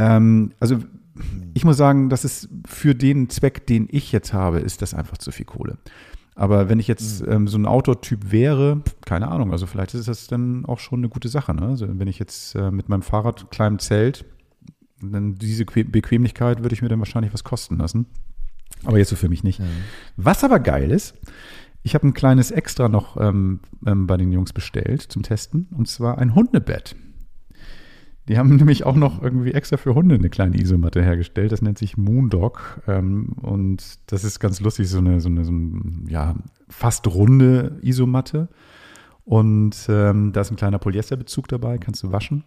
[0.00, 0.78] Ähm, also
[1.52, 5.18] ich muss sagen, das ist für den Zweck, den ich jetzt habe, ist das einfach
[5.18, 5.78] zu viel Kohle.
[6.34, 10.26] Aber wenn ich jetzt ähm, so ein Outdoor-Typ wäre, keine Ahnung, also vielleicht ist das
[10.26, 11.54] dann auch schon eine gute Sache.
[11.54, 11.62] Ne?
[11.62, 14.24] Also wenn ich jetzt äh, mit meinem Fahrrad, kleinem Zelt,
[15.02, 18.06] dann diese Que Bequemlichkeit würde ich mir dann wahrscheinlich was kosten lassen.
[18.84, 19.60] Aber jetzt so für mich nicht.
[20.16, 21.14] Was aber geil ist,
[21.82, 25.88] ich habe ein kleines Extra noch ähm, ähm, bei den Jungs bestellt zum Testen, und
[25.88, 26.96] zwar ein Hundebett.
[28.28, 31.52] Die haben nämlich auch noch irgendwie extra für Hunde eine kleine Isomatte hergestellt.
[31.52, 32.82] Das nennt sich Moondog.
[32.86, 36.34] Ähm, und das ist ganz lustig, so eine, so eine, so ein, ja,
[36.68, 38.48] fast runde Isomatte.
[39.24, 42.44] Und ähm, da ist ein kleiner Polyesterbezug dabei, kannst du waschen.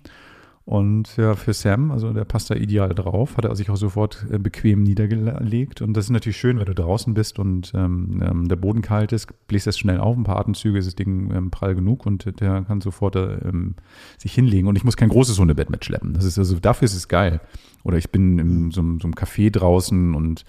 [0.66, 4.26] Und ja, für Sam, also der passt da ideal drauf, hat er sich auch sofort
[4.32, 5.82] äh, bequem niedergelegt.
[5.82, 9.12] Und das ist natürlich schön, wenn du draußen bist und ähm, ähm, der Boden kalt
[9.12, 12.40] ist, bläst das schnell auf, ein paar Atemzüge ist das Ding ähm, prall genug und
[12.40, 13.76] der kann sofort äh, ähm,
[14.18, 14.70] sich hinlegen.
[14.70, 16.14] Und ich muss kein großes Hundebett mitschleppen.
[16.14, 17.42] Das ist also, dafür ist es geil.
[17.84, 20.46] Oder ich bin in so, einem- so einem Café draußen und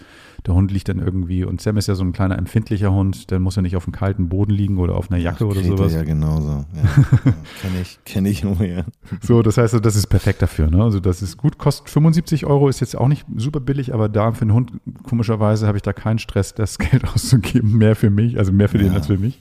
[0.46, 3.42] der Hund liegt dann irgendwie, und Sam ist ja so ein kleiner empfindlicher Hund, dann
[3.42, 5.94] muss er nicht auf dem kalten Boden liegen oder auf einer Jacke oder Grete sowas.
[5.94, 6.48] Ja, genauso.
[6.48, 6.82] Ja,
[7.24, 8.84] ja, kenne ich, kenne ich nur, ja.
[9.22, 10.70] So, das heißt, das ist perfekt dafür.
[10.70, 10.82] Ne?
[10.82, 14.30] Also das ist gut, kostet 75 Euro, ist jetzt auch nicht super billig, aber da
[14.32, 18.38] für einen Hund, komischerweise, habe ich da keinen Stress, das Geld auszugeben, mehr für mich,
[18.38, 18.94] also mehr für den Ja.
[18.94, 19.40] als für mich.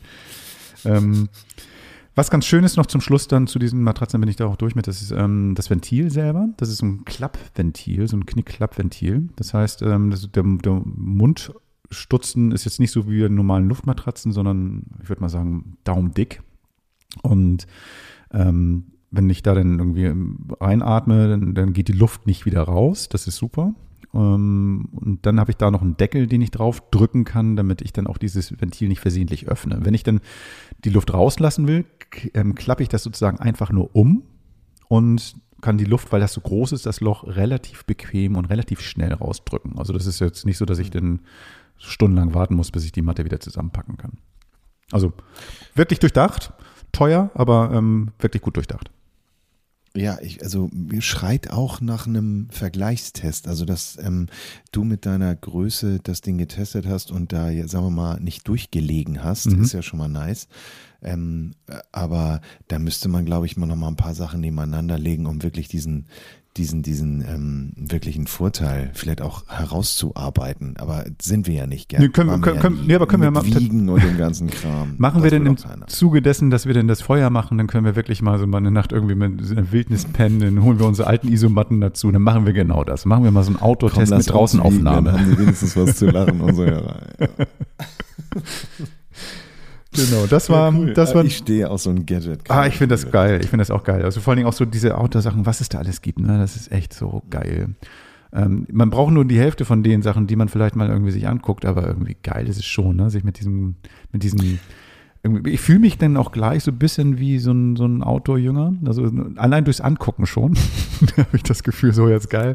[0.86, 1.27] Ähm,
[2.15, 4.56] Was ganz schön ist noch zum Schluss dann zu diesen Matratzen, bin ich da auch
[4.56, 6.49] durch mit, das ist ähm, das Ventil selber.
[6.58, 9.30] Das ist so ein Klappventil, so ein Knick-Klappventil.
[9.36, 14.32] Das heißt, ähm, das, der, der Mundstutzen ist jetzt nicht so wie in normalen Luftmatratzen,
[14.32, 16.43] sondern ich würde mal sagen daumendick.
[17.23, 17.65] Und
[18.32, 20.12] ähm, wenn ich da dann irgendwie
[20.60, 23.10] reinatme, dann, dann geht die Luft nicht wieder raus.
[23.10, 23.73] Das ist super.
[24.13, 27.82] Ähm, und dann habe ich da noch einen Deckel, den ich drauf drücken kann, damit
[27.82, 29.80] ich dann auch dieses Ventil nicht versehentlich öffne.
[29.84, 30.21] Wenn ich dann
[30.84, 31.86] die Luft rauslassen will,
[32.34, 34.23] ähm, klappe ich das sozusagen einfach nur um
[34.88, 38.82] und kann die Luft, weil das so groß ist, das Loch relativ bequem und relativ
[38.82, 39.80] schnell rausdrücken.
[39.80, 41.21] Also das ist jetzt nicht so, dass ich dann
[41.78, 44.17] stundenlang warten muss, bis ich die Matte wieder zusammenpacken kann.
[44.91, 45.13] Also
[45.73, 46.54] wirklich durchdacht,
[46.91, 48.91] teuer, aber ähm, wirklich gut durchdacht.
[49.95, 53.47] Ja, ich, also mir schreit auch nach einem Vergleichstest.
[53.47, 54.27] Also, dass ähm,
[54.71, 59.23] du mit deiner Größe das Ding getestet hast und da, sagen wir mal, nicht durchgelegen
[59.23, 59.63] hast, mhm.
[59.63, 60.47] ist ja schon mal nice.
[61.03, 61.53] Ähm,
[61.91, 65.43] aber da müsste man, glaube ich, mal noch mal ein paar Sachen nebeneinander legen, um
[65.43, 66.08] wirklich diesen,
[66.57, 70.75] diesen, diesen ähm, wirklichen Vorteil vielleicht auch herauszuarbeiten.
[70.77, 72.05] Aber sind wir ja nicht gerne.
[72.05, 74.93] Nee, können, können, können, ja nee, aber können wir mal wiegen und den ganzen Kram.
[74.97, 75.87] Machen das wir denn im keiner.
[75.87, 78.59] Zuge dessen, dass wir denn das Feuer machen, dann können wir wirklich mal so mal
[78.59, 82.21] eine Nacht irgendwie mit einer Wildnis pennen, dann holen wir unsere alten Isomatten dazu, dann
[82.21, 83.05] machen wir genau das.
[83.05, 85.11] Machen wir mal so einen Outdoor-Test mit Draußenaufnahme.
[85.11, 86.65] Dann haben sie wenigstens was zu lachen und so.
[86.65, 86.81] Ja.
[89.93, 90.93] Genau, das war, ja, cool.
[90.93, 91.23] das war.
[91.23, 92.49] Ich stehe auf so ein Gadget.
[92.49, 93.39] Ah, ich finde das geil.
[93.41, 94.03] Ich finde das auch geil.
[94.03, 96.19] Also vor allen Dingen auch so diese Outdoor-Sachen, was es da alles gibt.
[96.19, 96.38] Ne?
[96.38, 97.69] Das ist echt so geil.
[98.34, 101.27] Ähm, man braucht nur die Hälfte von den Sachen, die man vielleicht mal irgendwie sich
[101.27, 103.12] anguckt, aber irgendwie geil ist es schon, ne?
[103.12, 103.75] sich mit diesem,
[104.12, 104.60] mit diesem
[105.45, 108.73] ich fühle mich dann auch gleich so ein bisschen wie so ein, so ein Outdoor-Jünger.
[108.86, 110.56] Also allein durchs Angucken schon
[111.17, 112.53] habe ich das Gefühl, so jetzt geil.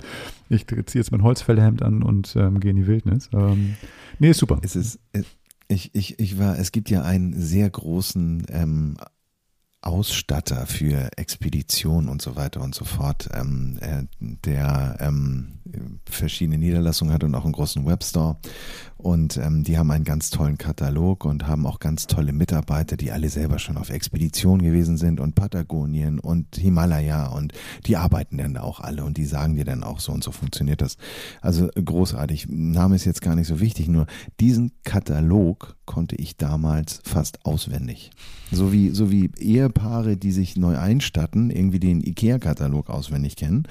[0.51, 3.31] Ich ziehe jetzt mein Holzfällerhemd an und ähm, gehe in die Wildnis.
[3.33, 3.77] Ähm,
[4.19, 4.59] nee, ist super.
[4.63, 5.01] Es ist,
[5.69, 8.97] ich, ich, ich war, es gibt ja einen sehr großen ähm,
[9.89, 15.55] Ausstatter für Expedition und so weiter und so fort, ähm, äh, der ähm,
[16.05, 18.37] verschiedene Niederlassungen hat und auch einen großen Webstore.
[18.99, 23.13] Und ähm, die haben einen ganz tollen Katalog und haben auch ganz tolle Mitarbeiter, die
[23.13, 27.53] alle selber schon auf Expedition gewesen sind und Patagonien und Himalaya und
[27.87, 30.83] die arbeiten dann auch alle und die sagen dir dann auch so und so funktioniert
[30.83, 30.97] das.
[31.41, 32.49] Also großartig.
[32.51, 34.07] Name ist jetzt gar nicht so wichtig, nur
[34.41, 38.11] diesen Katalog konnte ich damals fast auswendig.
[38.51, 39.31] So wie, so wie
[39.79, 43.65] Ehepaare, die sich neu einstatten, irgendwie den IKEA-Katalog auswendig kennen,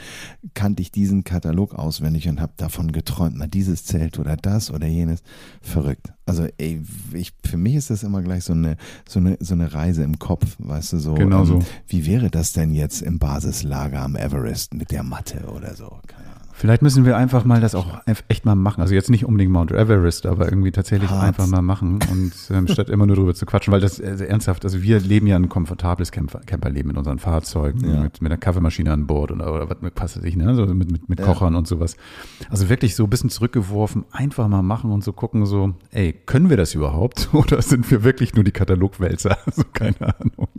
[0.54, 4.88] kannte ich diesen Katalog auswendig und habe davon geträumt, na dieses Zelt oder das oder
[4.88, 5.22] jenes.
[5.62, 6.14] Verrückt.
[6.26, 6.82] Also ey,
[7.14, 10.20] ich, für mich ist das immer gleich so eine, so eine, so eine Reise im
[10.20, 11.14] Kopf, weißt du, so.
[11.14, 11.56] Genau so.
[11.56, 16.00] Ähm, wie wäre das denn jetzt im Basislager am Everest mit der Matte oder so?
[16.08, 16.27] Keine
[16.58, 18.82] Vielleicht müssen wir einfach mal das auch echt mal machen.
[18.82, 21.24] Also jetzt nicht unbedingt Mount Everest, aber irgendwie tatsächlich Hart.
[21.24, 24.66] einfach mal machen und ähm, statt immer nur drüber zu quatschen, weil das also ernsthaft,
[24.66, 28.02] also wir leben ja ein komfortables Camper, Camperleben in unseren Fahrzeugen ja.
[28.02, 30.48] mit, mit einer Kaffeemaschine an Bord oder, oder was passt sich, ne?
[30.48, 31.60] Also mit, mit, mit Kochern ja.
[31.60, 31.96] und sowas.
[32.50, 36.50] Also wirklich so ein bisschen zurückgeworfen, einfach mal machen und so gucken, so, ey, können
[36.50, 37.30] wir das überhaupt?
[37.34, 39.38] Oder sind wir wirklich nur die Katalogwälzer?
[39.48, 40.50] Also keine Ahnung.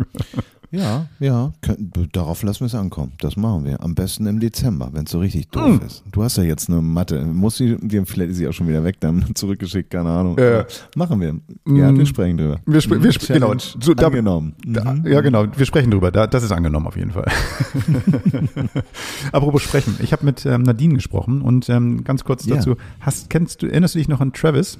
[0.71, 1.53] Ja, ja,
[2.13, 3.13] darauf lassen wir es ankommen.
[3.21, 3.83] Das machen wir.
[3.83, 5.87] Am besten im Dezember, wenn es so richtig doof mm.
[5.87, 6.03] ist.
[6.13, 7.25] Du hast ja jetzt eine Matte.
[7.25, 10.37] Muss sie, wir vielleicht ist sie auch schon wieder weg, dann zurückgeschickt, keine Ahnung.
[10.37, 11.37] Äh, machen wir.
[11.75, 11.99] Ja, mm.
[11.99, 12.61] wir sprechen drüber.
[12.67, 13.55] Wir, sp wir sp genau.
[13.59, 14.57] So, da, angenommen.
[14.67, 15.07] Da, mhm.
[15.07, 15.47] Ja, genau.
[15.57, 16.11] Wir sprechen drüber.
[16.11, 17.27] Da, das ist angenommen auf jeden Fall.
[19.33, 19.97] Apropos sprechen.
[20.03, 22.71] Ich habe mit ähm, Nadine gesprochen und ähm, ganz kurz dazu.
[22.71, 22.77] Ja.
[23.01, 24.79] Hast, kennst du, erinnerst du dich noch an Travis?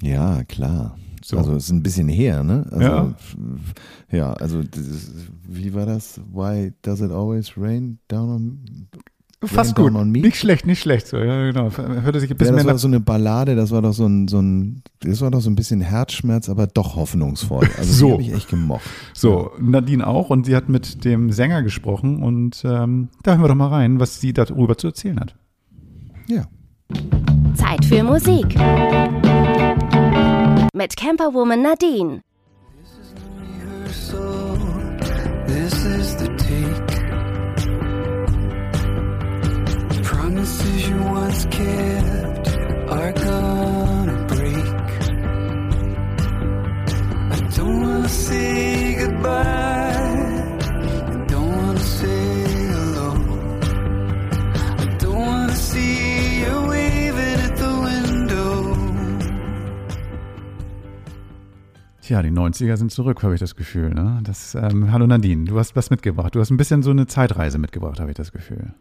[0.00, 0.96] Ja, klar.
[1.28, 1.36] So.
[1.36, 2.64] Also es ist ein bisschen her, ne?
[2.70, 3.14] Also, ja.
[4.10, 4.62] Ja, also
[5.46, 6.18] wie war das?
[6.32, 8.88] Why does it always rain down on
[9.44, 9.92] Fast gut.
[9.92, 11.06] Nicht schlecht, nicht schlecht.
[11.06, 11.70] So, ja, genau.
[11.70, 14.26] Hörte sich ein bisschen ja, das war so eine Ballade, das war doch so ein,
[14.26, 17.68] so ein, das war doch so ein bisschen Herzschmerz, aber doch hoffnungsvoll.
[17.78, 18.12] Also so.
[18.14, 18.82] habe ich echt gemocht.
[19.12, 23.48] So, Nadine auch und sie hat mit dem Sänger gesprochen und ähm, da hören wir
[23.48, 25.36] doch mal rein, was sie darüber zu erzählen hat.
[26.26, 26.46] Ja.
[27.54, 28.56] Zeit für Musik.
[30.74, 32.22] Mit Camperwoman Nadine.
[35.46, 36.92] This is the take.
[40.04, 42.48] Promises you once kept
[42.90, 44.88] are gonna break.
[47.32, 49.77] I don't wanna say goodbye.
[62.08, 63.90] Tja, die 90er sind zurück, habe ich das Gefühl.
[63.90, 64.20] Ne?
[64.24, 66.34] Das, ähm, hallo Nadine, du hast was mitgebracht.
[66.34, 68.72] Du hast ein bisschen so eine Zeitreise mitgebracht, habe ich das Gefühl.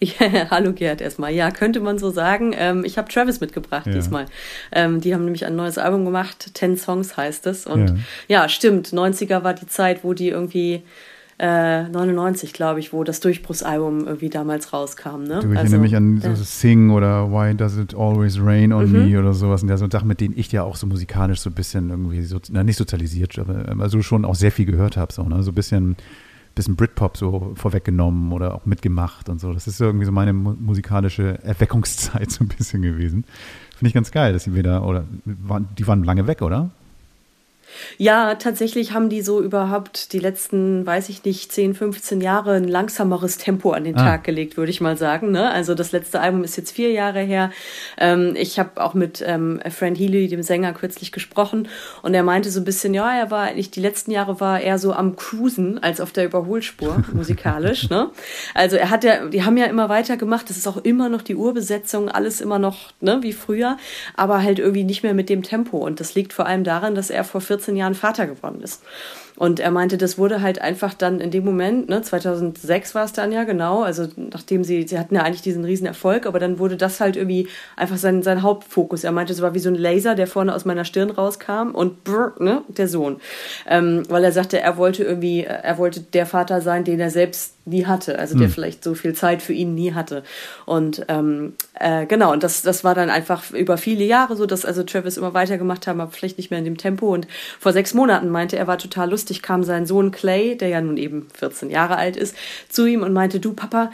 [0.00, 0.10] Ja,
[0.50, 1.34] hallo Gerd erstmal.
[1.34, 2.54] Ja, könnte man so sagen.
[2.56, 3.92] Ähm, ich habe Travis mitgebracht Ja.
[3.92, 4.24] diesmal.
[4.72, 6.54] Ähm, die haben nämlich ein neues Album gemacht.
[6.54, 7.66] Ten Songs heißt es.
[7.66, 7.96] Und Ja.
[8.44, 8.88] ja, stimmt.
[8.88, 10.82] 90er war die Zeit, wo die irgendwie
[11.38, 15.22] äh, 99, glaube ich, wo das Durchbruchsalbum irgendwie damals rauskam.
[15.24, 15.40] Ne?
[15.40, 16.34] Du, ich Also, erinnere mich an so ja.
[16.36, 19.10] Sing oder Why Does It Always Rain on Mhm.
[19.10, 19.62] Me oder sowas.
[19.62, 22.22] Und ja, so Sachen, mit denen ich ja auch so musikalisch so ein bisschen irgendwie,
[22.22, 25.12] so, na, nicht sozialisiert, aber ähm, also schon auch sehr viel gehört habe.
[25.12, 25.42] So, ne?
[25.42, 25.96] so ein bisschen,
[26.54, 29.52] bisschen Britpop so vorweggenommen oder auch mitgemacht und so.
[29.52, 33.24] Das ist irgendwie so meine mu musikalische Erweckungszeit so ein bisschen gewesen.
[33.76, 36.70] Finde ich ganz geil, dass sie wieder, oder waren, die waren lange weg, oder?
[37.98, 42.68] Ja, tatsächlich haben die so überhaupt die letzten, weiß ich nicht, 10, 15 Jahre ein
[42.68, 44.04] langsameres Tempo an den Ah.
[44.04, 45.30] Tag gelegt, würde ich mal sagen.
[45.30, 45.50] Ne?
[45.50, 47.50] Also das letzte Album ist jetzt vier Jahre her.
[47.98, 51.68] Ähm, ich habe auch mit ähm, Fran Healy, dem Sänger, kürzlich gesprochen
[52.02, 54.78] und er meinte so ein bisschen, ja, er war eigentlich, die letzten Jahre war er
[54.78, 57.88] so am Cruisen als auf der Überholspur, musikalisch.
[57.90, 58.10] ne?
[58.54, 61.22] Also er hat ja, die haben ja immer weiter gemacht, das ist auch immer noch
[61.22, 63.76] die Urbesetzung, alles immer noch ne, wie früher,
[64.16, 65.78] aber halt irgendwie nicht mehr mit dem Tempo.
[65.78, 68.82] Und das liegt vor allem daran, dass er vor 14 Jahren Vater geworden ist.
[69.36, 73.12] Und er meinte, das wurde halt einfach dann in dem Moment, ne, 2006 war es
[73.12, 76.58] dann ja genau, also nachdem sie, sie hatten ja eigentlich diesen riesen Erfolg, aber dann
[76.58, 79.04] wurde das halt irgendwie einfach sein, sein Hauptfokus.
[79.04, 82.02] Er meinte, es war wie so ein Laser, der vorne aus meiner Stirn rauskam und
[82.04, 83.20] brr, ne, der Sohn.
[83.66, 87.55] Ähm, weil er sagte, er wollte irgendwie, er wollte der Vater sein, den er selbst
[87.66, 90.22] nie hatte, also der vielleicht so viel Zeit für ihn nie hatte.
[90.64, 94.64] Und ähm, äh, genau, und das, das war dann einfach über viele Jahre so, dass
[94.64, 97.12] also Travis immer weitergemacht haben, aber vielleicht nicht mehr in dem Tempo.
[97.12, 97.26] Und
[97.58, 100.96] vor sechs Monaten meinte er, war total lustig, kam sein Sohn Clay, der ja nun
[100.96, 102.36] eben 14 Jahre alt ist,
[102.68, 103.90] zu ihm und meinte, du Papa,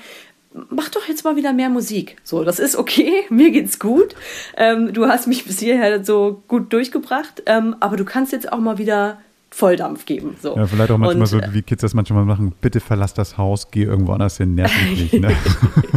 [0.69, 2.17] mach doch jetzt mal wieder mehr Musik.
[2.25, 4.15] So, das ist okay, mir geht's gut.
[4.57, 8.59] Ähm, du hast mich bis hierher so gut durchgebracht, ähm, aber du kannst jetzt auch
[8.59, 9.19] mal wieder
[9.53, 10.37] Volldampf geben.
[10.41, 10.57] So.
[10.57, 13.37] Ja, vielleicht auch manchmal Und, so, äh, wie Kids das manchmal machen, bitte verlass das
[13.37, 15.23] Haus, geh irgendwo anders hin, nerv mich nicht.
[15.23, 15.37] Ne?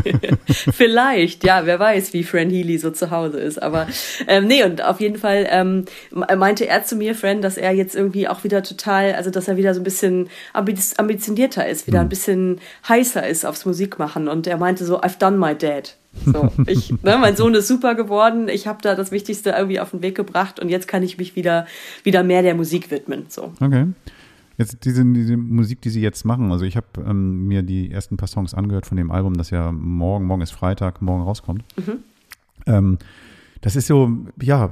[0.47, 3.61] Vielleicht, ja, wer weiß, wie Fran Healy so zu Hause ist.
[3.61, 3.87] Aber
[4.27, 7.95] ähm, nee, und auf jeden Fall ähm, meinte er zu mir, Fran, dass er jetzt
[7.95, 12.09] irgendwie auch wieder total, also dass er wieder so ein bisschen ambitionierter ist, wieder ein
[12.09, 14.27] bisschen heißer ist aufs Musikmachen.
[14.27, 15.95] Und er meinte so, I've done my dad.
[16.25, 19.91] So, ich, ne, mein Sohn ist super geworden, ich habe da das Wichtigste irgendwie auf
[19.91, 21.65] den Weg gebracht und jetzt kann ich mich wieder,
[22.03, 23.25] wieder mehr der Musik widmen.
[23.29, 23.53] So.
[23.59, 23.87] Okay.
[24.57, 28.15] Jetzt diese, diese Musik, die Sie jetzt machen, also ich habe ähm, mir die ersten
[28.15, 31.63] paar Songs angehört von dem Album, das ja morgen, morgen ist Freitag, morgen rauskommt.
[32.65, 32.97] Ähm,
[33.61, 34.09] das ist so,
[34.41, 34.69] ja,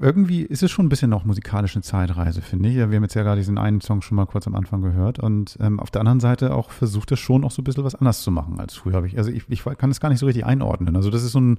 [0.00, 2.76] irgendwie ist es schon ein bisschen noch musikalische Zeitreise, finde ich.
[2.76, 5.56] Wir haben jetzt ja gerade diesen einen Song schon mal kurz am Anfang gehört und
[5.60, 8.22] ähm, auf der anderen Seite auch versucht es schon auch so ein bisschen was anders
[8.22, 9.02] zu machen als früher.
[9.04, 10.94] Ich, also ich, ich kann es gar nicht so richtig einordnen.
[10.94, 11.58] Also das ist so ein,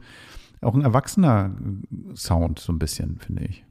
[0.61, 1.51] auch ein erwachsener
[2.15, 3.65] Sound so ein bisschen, finde ich.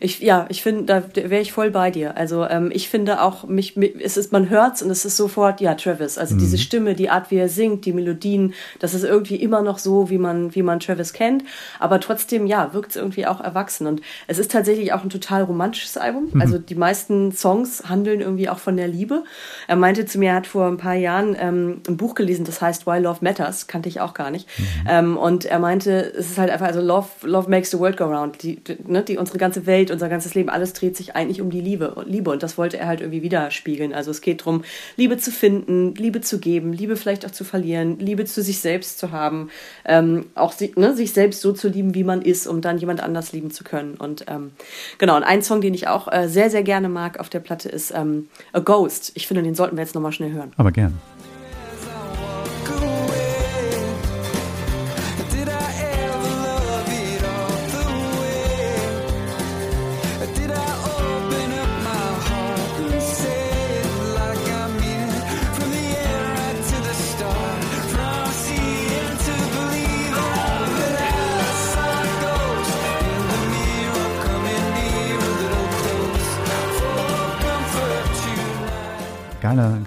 [0.00, 2.16] Ich, ja, ich finde, da wäre ich voll bei dir.
[2.16, 5.74] Also ähm, ich finde auch, mich, es ist, man hört's und es ist sofort, ja,
[5.74, 6.18] Travis.
[6.18, 9.78] Also diese Stimme, die Art, wie er singt, die Melodien, das ist irgendwie immer noch
[9.78, 11.44] so, wie man, wie man Travis kennt.
[11.78, 13.86] Aber trotzdem, ja, wirkt es irgendwie auch erwachsen.
[13.86, 16.30] Und es ist tatsächlich auch ein total romantisches Album.
[16.40, 19.24] Also die meisten Songs handeln irgendwie auch von der Liebe.
[19.66, 22.60] Er meinte zu mir, er hat vor ein paar Jahren ähm, ein Buch gelesen, das
[22.60, 24.48] heißt Why Love Matters, kannte ich auch gar nicht.
[24.88, 28.04] Ähm, und er meinte, es ist halt einfach, also Love, Love makes the world go
[28.04, 28.42] round.
[28.42, 31.50] Die, die, ne, die, unsere ganze Welt, unser ganzes Leben, alles dreht sich eigentlich um
[31.50, 31.94] die Liebe.
[31.94, 32.32] Und Liebe.
[32.32, 33.92] Und das wollte er halt irgendwie widerspiegeln.
[33.92, 34.64] Also es geht darum,
[34.96, 38.98] Liebe zu finden, Liebe zu geben, Liebe vielleicht auch zu verlieren, Liebe zu sich selbst
[38.98, 39.50] zu haben,
[39.84, 43.00] ähm, auch si ne, sich selbst so zu lieben, wie man ist, um dann jemand
[43.00, 43.94] anders lieben zu können.
[43.94, 44.50] Und ähm,
[44.98, 47.68] genau, und ein Song, den ich auch äh, sehr, sehr gerne mag auf der Platte
[47.68, 49.12] ist ähm, A Ghost.
[49.14, 50.52] Ich finde, den sollten wir jetzt nochmal schnell hören.
[50.56, 50.98] Aber gern.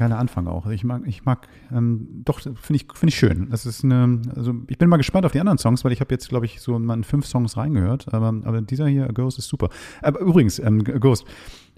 [0.02, 0.66] Geiler, Anfang auch.
[0.66, 3.52] Ich mag, ich mag, ähm, doch, finde ich, finde ich schön.
[3.52, 6.12] Das ist eine, also ich bin mal gespannt auf die anderen Songs, weil ich habe
[6.12, 9.48] jetzt, glaube ich, so mal in fünf Songs reingehört, aber, aber dieser hier, Ghost, ist
[9.48, 9.70] super.
[10.02, 11.26] Aber übrigens, ähm, Ghost,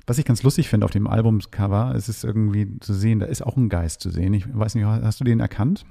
[0.08, 3.42] was ich ganz lustig finde auf dem Albumcover, ist es irgendwie zu sehen, da ist
[3.42, 4.34] auch ein Geist zu sehen.
[4.34, 5.84] Ich weiß nicht, hast du den erkannt?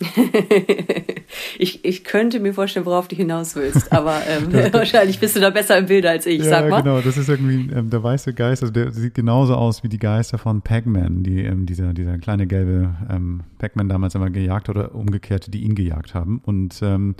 [1.58, 5.50] ich, ich könnte mir vorstellen, worauf du hinaus willst, aber ähm, wahrscheinlich bist du da
[5.50, 6.42] besser im Bilde als ich.
[6.44, 6.82] Sag mal.
[6.82, 9.98] genau, das ist irgendwie ähm, der weiße Geist, also der sieht genauso aus wie die
[9.98, 14.94] Geister von Pac-Man, die ähm, dieser, dieser kleine gelbe ähm, Pac-Man damals immer gejagt oder
[14.94, 16.40] umgekehrt, die ihn gejagt haben.
[16.44, 17.14] Und ähm,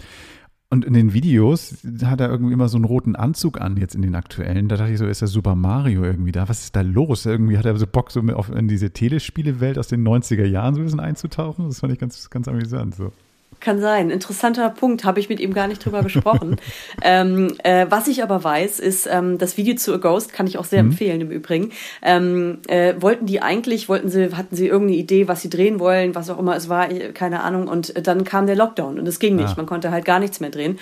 [0.73, 4.03] Und in den Videos hat er irgendwie immer so einen roten Anzug an, jetzt in
[4.03, 4.69] den aktuellen.
[4.69, 6.49] Da dachte ich so, ist der Super Mario irgendwie da?
[6.49, 7.27] Was ist da los?
[7.27, 10.81] Irgendwie hat er so Bock, so auf, in diese Telespielewelt aus den 90er Jahren so
[10.81, 11.67] ein bisschen einzutauchen.
[11.67, 12.95] Das fand ich ganz, ganz amüsant.
[12.95, 13.13] So.
[13.61, 14.11] Kann sein.
[14.11, 16.57] Interessanter Punkt, habe ich mit ihm gar nicht drüber gesprochen.
[17.03, 20.57] ähm, äh, was ich aber weiß, ist, ähm, das Video zu A Ghost kann ich
[20.57, 20.91] auch sehr mhm.
[20.91, 21.73] empfehlen im Übrigen.
[22.01, 26.15] Ähm, äh, wollten die eigentlich, wollten sie, hatten sie irgendeine Idee, was sie drehen wollen,
[26.15, 27.69] was auch immer es war, keine Ahnung.
[27.69, 29.51] Und dann kam der Lockdown und es ging nicht.
[29.51, 29.55] Ah.
[29.57, 30.79] Man konnte halt gar nichts mehr drehen.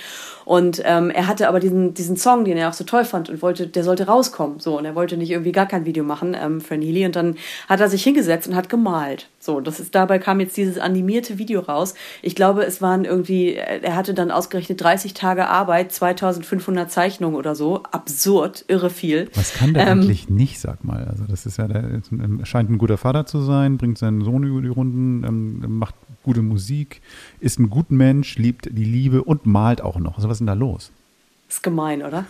[0.49, 3.43] Und ähm, er hatte aber diesen, diesen Song, den er auch so toll fand und
[3.43, 4.61] wollte, der sollte rauskommen.
[4.61, 7.05] So, und er wollte nicht irgendwie gar kein Video machen, ähm, Fran Healy.
[7.05, 7.37] Und dann
[7.69, 9.29] hat er sich hingesetzt und hat gemalt.
[9.41, 11.95] So, das ist, dabei kam jetzt dieses animierte Video raus.
[12.23, 17.55] Ich glaube, es waren irgendwie, er hatte dann ausgerechnet 30 Tage Arbeit, 2500 Zeichnungen oder
[17.55, 17.83] so.
[17.91, 19.31] Absurd, irre viel.
[19.35, 21.07] Was kann der ähm, eigentlich nicht, sag mal?
[21.09, 22.01] Also, das ist ja, der
[22.45, 26.43] scheint ein guter Vater zu sein, bringt seinen Sohn über die Runden, ähm, macht gute
[26.43, 27.01] Musik,
[27.39, 30.17] ist ein guter Mensch, liebt die Liebe und malt auch noch.
[30.17, 30.93] Also, was ist denn da los?
[31.49, 32.27] Ist gemein, oder?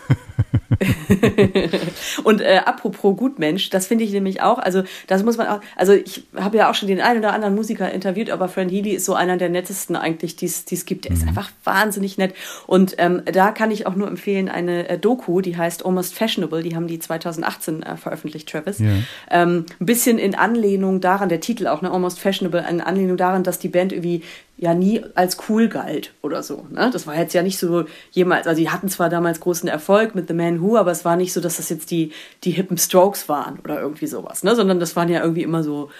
[2.23, 5.93] und äh, apropos Gutmensch, das finde ich nämlich auch, also das muss man auch, also
[5.93, 9.07] ich habe ja auch schon den einen oder anderen Musiker interviewt, aber Fran Healy ist
[9.07, 11.07] so einer der nettesten eigentlich, die es gibt.
[11.07, 11.31] Er ist mhm.
[11.31, 12.33] einfach wahnsinnig nett.
[12.69, 16.63] Und ähm, da kann ich auch nur empfehlen, eine äh, Doku, die heißt Almost Fashionable,
[16.63, 18.79] die haben die 2018 äh, veröffentlicht, Travis.
[18.79, 18.87] Ja.
[19.33, 23.43] Ähm, ein bisschen in Anlehnung daran, der Titel auch, ne, Almost Fashionable, in Anlehnung daran,
[23.43, 24.23] dass die Band irgendwie
[24.59, 26.67] ja nie als cool galt oder so.
[26.71, 26.91] Ne?
[26.93, 30.27] Das war jetzt ja nicht so jemals, also die hatten zwar damals großen Erfolg mit
[30.27, 33.29] The Man Who, aber es war nicht so, dass das jetzt die, die hippen Strokes
[33.29, 34.57] waren oder irgendwie sowas, ne?
[34.57, 35.91] sondern das waren ja irgendwie immer so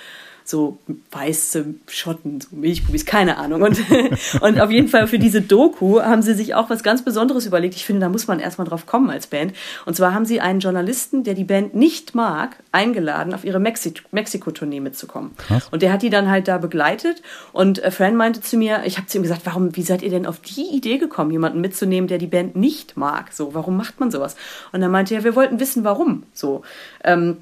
[0.49, 0.79] so
[1.11, 3.61] weiße Schotten, so Milchbubis, keine Ahnung.
[3.61, 3.79] Und,
[4.41, 7.75] und auf jeden Fall für diese Doku haben sie sich auch was ganz Besonderes überlegt.
[7.75, 9.53] Ich finde, da muss man erstmal drauf kommen als Band.
[9.85, 13.93] Und zwar haben sie einen Journalisten, der die Band nicht mag, eingeladen, auf ihre Mexi
[14.11, 15.33] Mexiko-Tournee mitzukommen.
[15.37, 15.69] Krass.
[15.71, 17.23] Und der hat die dann halt da begleitet.
[17.53, 20.25] Und Fran meinte zu mir, ich habe zu ihm gesagt, warum, wie seid ihr denn
[20.25, 23.35] auf die Idee gekommen, jemanden mitzunehmen, der die Band nicht mag?
[23.35, 24.35] So, warum macht man sowas?
[24.73, 26.23] Und er meinte, ja, wir wollten wissen, warum.
[26.33, 26.63] So,
[27.05, 27.37] ähm,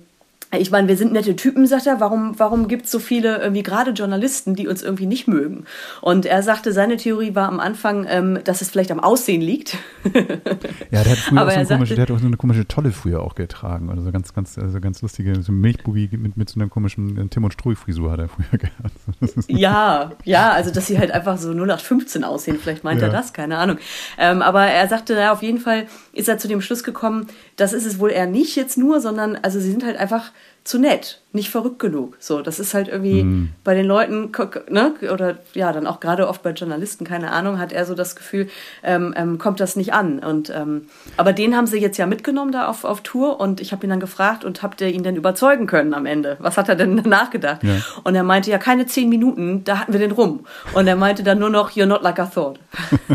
[0.52, 1.98] ich meine, wir sind nette Typen, sagt er.
[1.98, 5.64] Warum, warum gibt es so viele, irgendwie gerade Journalisten, die uns irgendwie nicht mögen?
[6.00, 9.76] Und er sagte, seine Theorie war am Anfang, ähm, dass es vielleicht am Aussehen liegt.
[10.04, 12.92] ja, der hat früher auch so, eine komische, der hat auch so eine komische Tolle
[12.92, 13.90] früher auch getragen.
[13.90, 17.42] Also ganz, ganz, also ganz lustige, so Milchbubi mit, mit so einer komischen äh, Tim
[17.42, 19.48] und Strui-Frisur hat er früher gehabt.
[19.48, 22.58] ja, ja, also dass sie halt einfach so 0815 aussehen.
[22.62, 23.08] Vielleicht meint ja.
[23.08, 23.78] er das, keine Ahnung.
[24.16, 27.72] Ähm, aber er sagte, ja, auf jeden Fall ist er zu dem Schluss gekommen, das
[27.72, 30.30] ist es wohl eher nicht jetzt nur, sondern also sie sind halt einfach
[30.66, 32.16] zu nett, nicht verrückt genug.
[32.18, 33.50] So, das ist halt irgendwie mhm.
[33.62, 34.32] bei den Leuten,
[34.68, 38.16] ne, oder ja, dann auch gerade oft bei Journalisten, keine Ahnung, hat er so das
[38.16, 38.48] Gefühl,
[38.82, 40.18] ähm, ähm, kommt das nicht an.
[40.18, 43.72] Und ähm, aber den haben sie jetzt ja mitgenommen da auf, auf Tour und ich
[43.72, 46.36] habe ihn dann gefragt und habt ihr ihn denn überzeugen können am Ende?
[46.40, 47.62] Was hat er denn danach gedacht?
[47.62, 47.76] Ja.
[48.02, 50.40] Und er meinte, ja, keine zehn Minuten, da hatten wir den rum.
[50.74, 52.58] Und er meinte dann nur noch, you're not like I thought.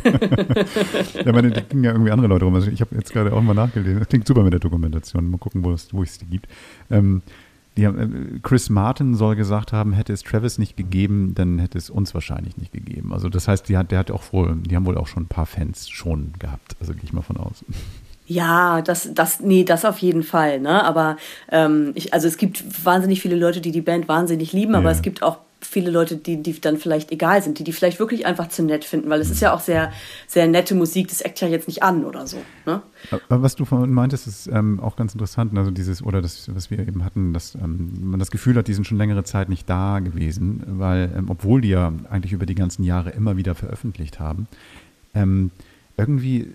[1.25, 2.55] ja, meine, da gingen ja irgendwie andere Leute rum.
[2.55, 3.99] Also ich habe jetzt gerade auch mal nachgelesen.
[3.99, 5.29] Das klingt super mit der Dokumentation.
[5.29, 6.47] Mal gucken, wo es, wo es die gibt.
[6.89, 7.21] Ähm,
[7.79, 11.89] haben, äh, Chris Martin soll gesagt haben, hätte es Travis nicht gegeben, dann hätte es
[11.89, 13.13] uns wahrscheinlich nicht gegeben.
[13.13, 15.27] Also das heißt, die hat, der hat auch wohl, die haben wohl auch schon ein
[15.27, 16.75] paar Fans schon gehabt.
[16.79, 17.63] Also gehe ich mal von aus.
[18.27, 20.83] Ja, das, das, nee, das auf jeden Fall, ne?
[20.83, 21.17] Aber
[21.51, 24.91] ähm, ich, also es gibt wahnsinnig viele Leute, die die Band wahnsinnig lieben, aber ja.
[24.91, 28.25] es gibt auch viele Leute, die, die dann vielleicht egal sind, die die vielleicht wirklich
[28.25, 29.91] einfach zu nett finden, weil es ist ja auch sehr,
[30.27, 32.37] sehr nette Musik, das eckt ja jetzt nicht an oder so.
[32.65, 32.81] Ne?
[33.29, 36.71] Aber was du vorhin meintest, ist ähm, auch ganz interessant, also dieses, oder das, was
[36.71, 39.69] wir eben hatten, dass ähm, man das Gefühl hat, die sind schon längere Zeit nicht
[39.69, 44.19] da gewesen, weil, ähm, obwohl die ja eigentlich über die ganzen Jahre immer wieder veröffentlicht
[44.19, 44.47] haben,
[45.13, 45.51] ähm,
[45.97, 46.47] irgendwie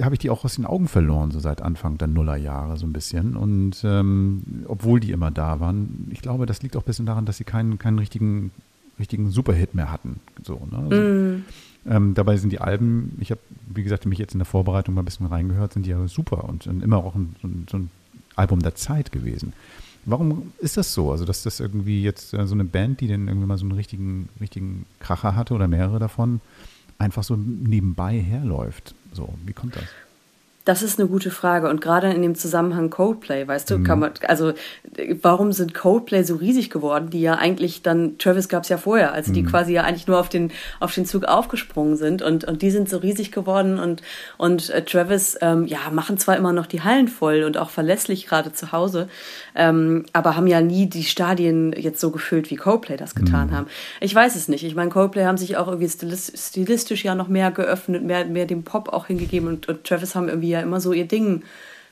[0.00, 2.92] habe ich die auch aus den Augen verloren, so seit Anfang der Nullerjahre so ein
[2.92, 3.36] bisschen.
[3.36, 7.26] Und ähm, obwohl die immer da waren, ich glaube, das liegt auch ein bisschen daran,
[7.26, 8.50] dass sie keinen, keinen richtigen,
[8.98, 10.20] richtigen Superhit mehr hatten.
[10.42, 10.78] So, ne?
[10.78, 11.44] also, mm.
[11.86, 15.02] ähm, dabei sind die Alben, ich habe, wie gesagt, mich jetzt in der Vorbereitung mal
[15.02, 17.76] ein bisschen reingehört, sind die ja super und, und immer auch ein, so, ein, so
[17.78, 17.90] ein
[18.36, 19.52] Album der Zeit gewesen.
[20.06, 21.10] Warum ist das so?
[21.10, 23.72] Also, dass das irgendwie jetzt äh, so eine Band, die dann irgendwie mal so einen
[23.72, 26.40] richtigen, richtigen Kracher hatte oder mehrere davon,
[26.98, 28.94] einfach so nebenbei herläuft.
[29.14, 29.84] So, wie kommt das?
[30.64, 33.84] Das ist eine gute Frage und gerade in dem Zusammenhang Coldplay, weißt du, mhm.
[33.84, 34.54] kann man, also
[35.20, 39.12] warum sind Coldplay so riesig geworden, die ja eigentlich dann, Travis gab es ja vorher,
[39.12, 39.48] also die mhm.
[39.48, 42.88] quasi ja eigentlich nur auf den, auf den Zug aufgesprungen sind und, und die sind
[42.88, 44.00] so riesig geworden und,
[44.38, 48.26] und äh, Travis, ähm, ja, machen zwar immer noch die Hallen voll und auch verlässlich
[48.26, 49.08] gerade zu Hause,
[49.54, 53.52] ähm, aber haben ja nie die Stadien jetzt so gefüllt, wie Coldplay das getan mhm.
[53.52, 53.66] haben.
[54.00, 54.64] Ich weiß es nicht.
[54.64, 58.62] Ich meine, Coldplay haben sich auch irgendwie stilistisch ja noch mehr geöffnet, mehr, mehr dem
[58.62, 61.42] Pop auch hingegeben und, und Travis haben irgendwie ja immer so ihr Ding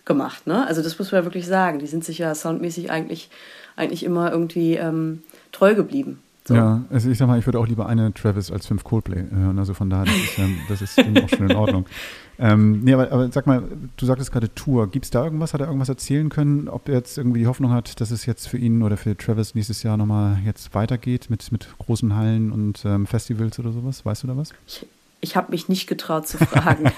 [0.05, 0.46] gemacht.
[0.46, 0.66] Ne?
[0.66, 1.79] Also das muss man ja wirklich sagen.
[1.79, 3.31] Die sind sich ja soundmäßig eigentlich,
[3.77, 5.22] eigentlich immer irgendwie ähm,
[5.53, 6.18] treu geblieben.
[6.44, 6.55] So.
[6.55, 9.61] Ja, also ich sag mal, ich würde auch lieber eine Travis als fünf Coldplay hören.
[9.61, 11.87] Also von daher, das ist, ähm, das ist auch schon in Ordnung.
[12.38, 13.62] Ähm, nee, aber, aber sag mal,
[13.97, 14.91] du sagtest gerade Tour.
[14.91, 15.55] Gibt es da irgendwas?
[15.55, 18.49] Hat er irgendwas erzählen können, ob er jetzt irgendwie die Hoffnung hat, dass es jetzt
[18.49, 22.84] für ihn oder für Travis nächstes Jahr nochmal jetzt weitergeht mit, mit großen Hallen und
[22.84, 24.05] ähm, Festivals oder sowas?
[24.05, 24.51] Weißt du da was?
[24.66, 24.84] Ich,
[25.25, 26.83] ich habe mich nicht getraut zu fragen.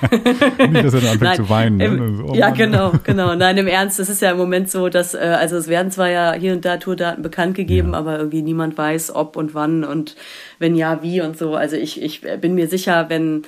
[0.70, 1.76] Nicht, dass er dann anfängt Nein, zu weinen.
[1.76, 1.84] Ne?
[1.84, 3.34] Im, Oh ja, genau, genau.
[3.34, 6.08] Nein, im Ernst, es ist ja im Moment so, dass, äh, also es werden zwar
[6.08, 7.98] ja hier und da Tourdaten bekannt gegeben, Ja.
[7.98, 10.16] aber irgendwie niemand weiß, ob und wann und
[10.58, 11.54] wenn ja, wie und so.
[11.54, 13.42] Also ich, ich bin mir sicher, wenn,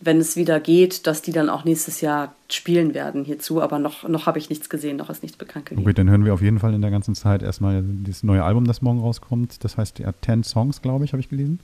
[0.00, 4.08] wenn es wieder geht, dass die dann auch nächstes Jahr spielen werden hierzu, aber noch,
[4.08, 5.84] noch habe ich nichts gesehen, noch ist nichts bekannt gegeben.
[5.84, 8.64] Gut, dann hören wir auf jeden Fall in der ganzen Zeit erstmal das neue Album,
[8.64, 9.64] das morgen rauskommt.
[9.64, 11.60] Das heißt, er hat 10 Songs, glaube ich, habe ich gelesen.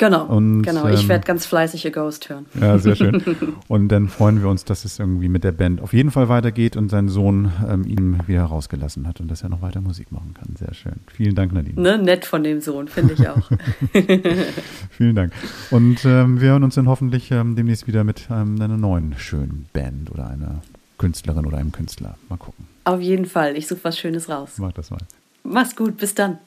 [0.00, 0.88] Genau, Und, genau.
[0.88, 2.46] Ich ähm, werde ganz fleißig A Ghost hören.
[2.58, 3.22] Ja, sehr schön.
[3.68, 6.74] Und dann freuen wir uns, dass es irgendwie mit der Band auf jeden Fall weitergeht
[6.74, 10.32] und sein Sohn ähm, ihn wieder rausgelassen hat und dass er noch weiter Musik machen
[10.32, 10.56] kann.
[10.56, 10.94] Sehr schön.
[11.12, 11.78] Vielen Dank, Nadine.
[11.78, 11.98] Ne?
[11.98, 13.50] Nett von dem Sohn, finde ich auch.
[14.90, 15.34] Vielen Dank.
[15.70, 19.66] Und ähm, wir hören uns dann hoffentlich ähm, demnächst wieder mit ähm, einer neuen schönen
[19.74, 20.62] Band oder einer
[20.96, 22.16] Künstlerin oder einem Künstler.
[22.30, 22.66] Mal gucken.
[22.84, 23.54] Auf jeden Fall.
[23.54, 24.52] Ich suche was Schönes raus.
[24.56, 25.00] Mach das mal.
[25.42, 26.38] Mach's gut, bis dann.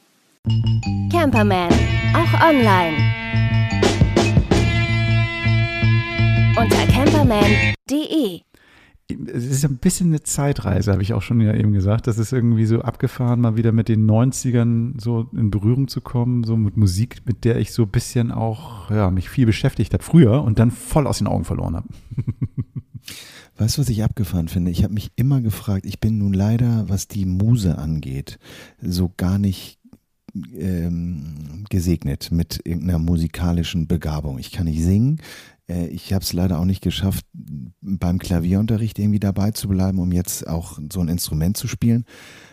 [1.09, 1.71] Camperman,
[2.13, 2.97] auch online.
[6.57, 8.41] Unter camperman.de.
[9.33, 12.07] Es ist ein bisschen eine Zeitreise, habe ich auch schon ja eben gesagt.
[12.07, 16.43] Das ist irgendwie so abgefahren, mal wieder mit den 90ern so in Berührung zu kommen,
[16.43, 20.03] so mit Musik, mit der ich so ein bisschen auch, ja, mich viel beschäftigt habe
[20.03, 21.87] früher und dann voll aus den Augen verloren habe.
[23.57, 24.71] Weißt du, was ich abgefahren finde?
[24.71, 28.39] Ich habe mich immer gefragt, ich bin nun leider, was die Muse angeht,
[28.81, 29.79] so gar nicht
[30.57, 34.39] ähm, gesegnet mit irgendeiner musikalischen Begabung.
[34.39, 35.19] Ich kann nicht singen.
[35.67, 37.25] Äh, ich habe es leider auch nicht geschafft,
[37.81, 42.05] beim Klavierunterricht irgendwie dabei zu bleiben, um jetzt auch so ein Instrument zu spielen.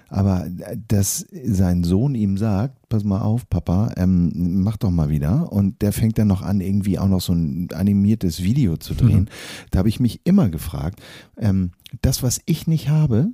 [0.08, 5.08] Aber äh, dass sein Sohn ihm sagt, pass mal auf, Papa, ähm, mach doch mal
[5.08, 5.52] wieder.
[5.52, 9.30] Und der fängt dann noch an, irgendwie auch noch so ein animiertes Video zu drehen.
[9.70, 11.00] Da habe ich mich immer gefragt,
[11.38, 11.72] ähm,
[12.02, 13.30] das, was ich nicht habe,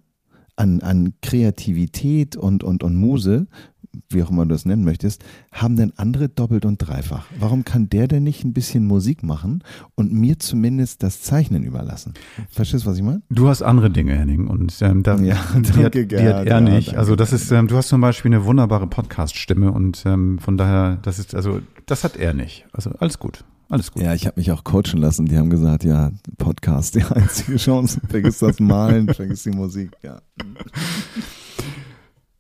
[0.57, 3.47] an, an Kreativität und, und, und Muse,
[4.09, 7.27] wie auch immer du das nennen möchtest, haben denn andere doppelt und dreifach?
[7.39, 9.63] Warum kann der denn nicht ein bisschen Musik machen
[9.95, 12.15] und mir zumindest das Zeichnen überlassen?
[12.51, 13.23] Verstehst du, was ich meine?
[13.31, 16.61] Du hast andere Dinge, Henning, und ähm, da, Ja, die, hat, die hat er ja,
[16.61, 16.89] nicht.
[16.89, 20.57] danke, also das ist, ähm, du hast zum Beispiel eine wunderbare Podcast-Stimme und ähm, von
[20.57, 22.67] daher, das ist, also das hat er nicht.
[22.73, 24.03] Also alles gut, alles gut.
[24.03, 25.27] Ja, ich habe mich auch coachen lassen.
[25.27, 28.01] Die haben gesagt, ja, Podcast, die einzige Chance.
[28.09, 29.91] Vergiss das Malen, vergiss die Musik.
[30.03, 30.21] Ja.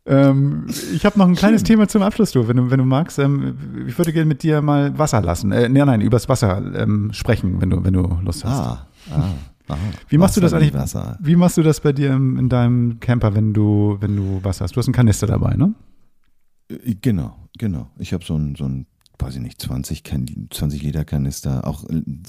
[0.07, 3.19] Ähm, ich habe noch ein kleines Thema zum Abschluss, du, wenn du, wenn du magst.
[3.19, 3.57] Ähm,
[3.89, 5.51] ich würde gerne mit dir mal Wasser lassen.
[5.51, 8.53] Äh, nein, nein, übers Wasser ähm, sprechen, wenn du, wenn du Lust hast.
[8.53, 9.31] Ah, ah,
[9.69, 9.77] ah.
[10.09, 10.75] Wie machst du das Wasser, eigentlich?
[10.75, 11.19] Wasser.
[11.21, 14.65] Wie machst du das bei dir im, in deinem Camper, wenn du, wenn du Wasser
[14.65, 14.77] hast?
[14.77, 15.75] Du hast einen Kanister dabei, ne?
[16.71, 17.89] Äh, Genau, genau.
[17.99, 18.87] Ich habe so ein, so ein,
[19.19, 21.85] weiß ich nicht, 20, Kan 20 Liter Kanister, auch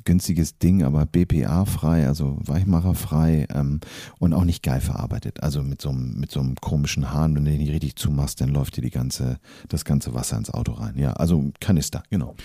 [0.05, 3.79] günstiges Ding, aber BPA-frei, also Weichmacherfrei ähm,
[4.19, 5.43] und auch nicht geil verarbeitet.
[5.43, 8.41] Also mit so einem, mit so einem komischen Hahn, wenn du den nicht richtig zumachst,
[8.41, 10.97] dann läuft dir die ganze, das ganze Wasser ins Auto rein.
[10.97, 12.35] Ja, also Kanister, genau.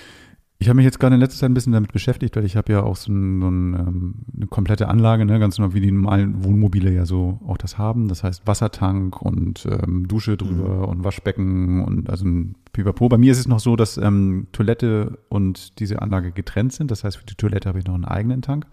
[0.63, 2.73] Ich habe mich jetzt gerade in letzter Zeit ein bisschen damit beschäftigt, weil ich habe
[2.73, 5.91] ja auch so, ein, so ein, ähm, eine komplette Anlage, ne, ganz normal wie die
[5.91, 8.07] normalen Wohnmobile ja so auch das haben.
[8.07, 13.09] Das heißt Wassertank und ähm, Dusche drüber und Waschbecken und also ein Pipapo.
[13.09, 16.93] Bei mir ist es noch so, dass ähm, Toilette und diese Anlage getrennt sind.
[16.93, 18.67] Das heißt, für die Toilette habe ich noch einen eigenen Tank.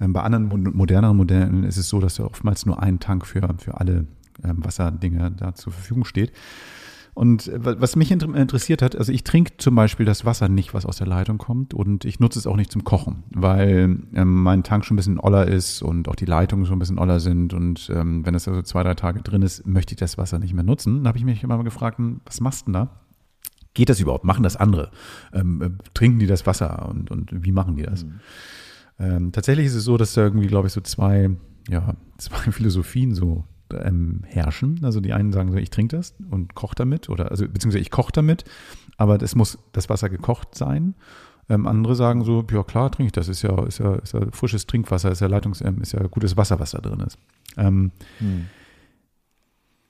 [0.00, 3.24] Ähm, bei anderen mo- moderneren Modellen ist es so, dass ja oftmals nur ein Tank
[3.24, 4.08] für, für alle
[4.42, 6.32] ähm, Wasserdinge da zur Verfügung steht.
[7.18, 10.48] Und äh, wa- was mich inter- interessiert hat, also ich trinke zum Beispiel das Wasser
[10.48, 13.98] nicht, was aus der Leitung kommt und ich nutze es auch nicht zum Kochen, weil
[14.14, 17.00] ähm, mein Tank schon ein bisschen oller ist und auch die Leitungen schon ein bisschen
[17.00, 20.16] oller sind und ähm, wenn es also zwei, drei Tage drin ist, möchte ich das
[20.16, 21.02] Wasser nicht mehr nutzen.
[21.02, 23.00] Da habe ich mich immer mal gefragt, hm, was machst du denn da?
[23.74, 24.22] Geht das überhaupt?
[24.24, 24.92] Machen das andere?
[25.32, 28.06] Ähm, äh, trinken die das Wasser und, und wie machen die das?
[29.00, 31.30] Ähm, tatsächlich ist es so, dass da irgendwie, glaube ich, so zwei,
[31.68, 34.80] ja, zwei Philosophien so ähm, herrschen.
[34.82, 37.90] Also die einen sagen so, ich trinke das und koche damit oder also beziehungsweise ich
[37.90, 38.44] koche damit,
[38.96, 40.94] aber das muss das Wasser gekocht sein.
[41.48, 43.28] Ähm, andere sagen so, ja klar, trinke ich das.
[43.28, 46.36] Ist ja, ist ja, ist ja frisches Trinkwasser, ist ja Leitungs, ähm, ist ja gutes
[46.36, 47.18] Wasser, was da drin ist.
[47.56, 47.92] Ähm,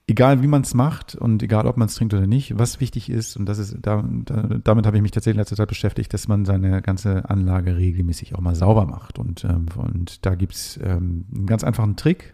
[0.08, 3.10] egal wie man es macht und egal ob man es trinkt oder nicht, was wichtig
[3.10, 6.12] ist, und das ist, da, da, damit habe ich mich tatsächlich in letzter Zeit beschäftigt,
[6.14, 9.18] dass man seine ganze Anlage regelmäßig auch mal sauber macht.
[9.18, 12.32] Und, ähm, und da gibt es ähm, einen ganz einfachen Trick.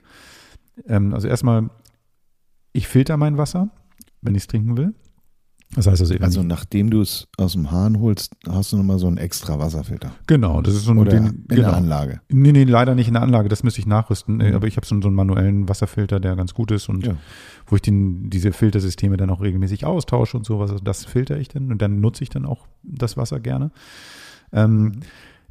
[0.87, 1.71] Ähm, also erstmal,
[2.73, 3.71] ich filter mein Wasser,
[4.23, 4.95] wenn ich es trinken will.
[5.77, 9.09] Das heißt also, Also nachdem du es aus dem Hahn holst, hast du nochmal so
[9.09, 10.13] einen extra Wasserfilter.
[10.29, 11.63] genau, das ist so ein Oder den, in genau.
[11.63, 12.21] der Anlage.
[12.29, 14.37] Nee, nee, leider nicht in der Anlage, das müsste ich nachrüsten.
[14.37, 14.55] Mhm.
[14.55, 17.17] Aber ich habe so, so einen manuellen Wasserfilter, der ganz gut ist und Ja.
[17.67, 20.71] wo ich den, diese Filtersysteme dann auch regelmäßig austausche und sowas.
[20.71, 23.73] Also das filter ich dann und dann nutze ich dann auch das Wasser gerne.
[24.53, 25.01] Ähm,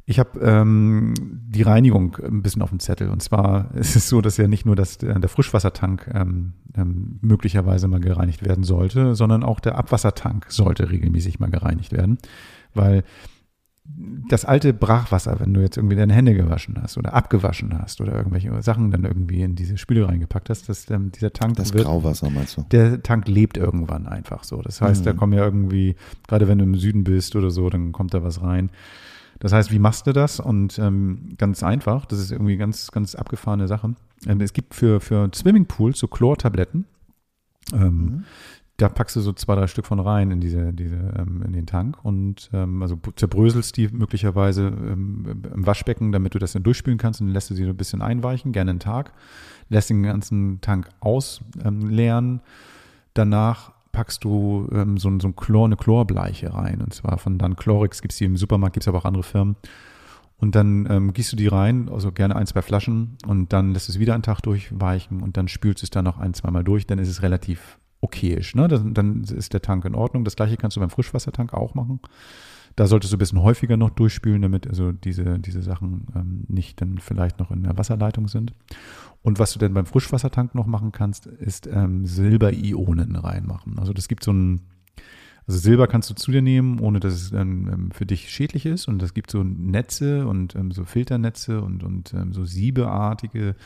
[0.06, 3.08] ich habe ähm, die Reinigung ein bisschen auf dem Zettel.
[3.08, 7.18] Und zwar ist es so, dass ja nicht nur das, äh, der Frischwassertank ähm, ähm,
[7.22, 12.18] möglicherweise mal gereinigt werden sollte, sondern auch der Abwassertank sollte regelmäßig mal gereinigt werden.
[12.74, 13.02] Weil
[14.30, 18.14] das alte Brachwasser, wenn du jetzt irgendwie deine Hände gewaschen hast oder abgewaschen hast oder
[18.14, 21.84] irgendwelche Sachen dann irgendwie in diese Spüle reingepackt hast, dass ähm, dieser Tank Das wird,
[21.84, 22.64] Grauwasser meinst du?
[22.70, 24.62] der Tank lebt irgendwann einfach so.
[24.62, 25.16] Das heißt, da Mhm.
[25.18, 25.96] kommen ja irgendwie,
[26.26, 28.70] gerade wenn du im Süden bist oder so, dann kommt da was rein.
[29.40, 30.40] Das heißt, wie machst du das?
[30.40, 33.94] Und ähm, ganz einfach, das ist irgendwie ganz, ganz abgefahrene Sache.
[34.26, 36.86] Ähm, es gibt für, für Swimmingpools so Chlortabletten.
[37.72, 38.24] Ähm, Mhm.
[38.76, 41.64] Da packst du so zwei, drei Stück von rein in diese, diese, ähm, in den
[41.64, 46.98] Tank und ähm, also zerbröselst die möglicherweise ähm, im Waschbecken, damit du das dann durchspülen
[46.98, 49.12] kannst und dann lässt du sie so ein bisschen einweichen, gerne einen Tag,
[49.68, 52.40] lässt den ganzen Tank ausleeren.
[53.14, 57.56] Danach packst du ähm, so, so ein Chlor, eine Chlorbleiche rein und zwar von dann
[57.56, 59.56] Chlorix, gibt es die im Supermarkt, gibt es aber auch andere Firmen.
[60.36, 63.88] Und dann ähm, gießt du die rein, also gerne ein, zwei Flaschen und dann lässt
[63.88, 66.86] es wieder einen Tag durchweichen und dann spülst du es dann noch ein, zweimal durch,
[66.86, 68.54] dann ist es relativ okayisch.
[68.56, 68.66] Ne?
[68.66, 70.24] Dann, dann ist der Tank in Ordnung.
[70.24, 72.00] Das gleiche kannst du beim Frischwassertank auch machen.
[72.76, 76.80] Da solltest du ein bisschen häufiger noch durchspülen, damit also diese, diese Sachen ähm, nicht
[76.80, 78.52] dann vielleicht noch in der Wasserleitung sind.
[79.24, 83.78] Und was du dann beim Frischwassertank noch machen kannst, ist ähm, Silberionen reinmachen.
[83.78, 84.60] Also das gibt so ein,
[85.46, 88.66] also Silber kannst du zu dir nehmen, ohne dass es dann ähm, für dich schädlich
[88.66, 88.86] ist.
[88.86, 93.56] Und es gibt so Netze und ähm, so Filternetze und, und ähm, so siebeartige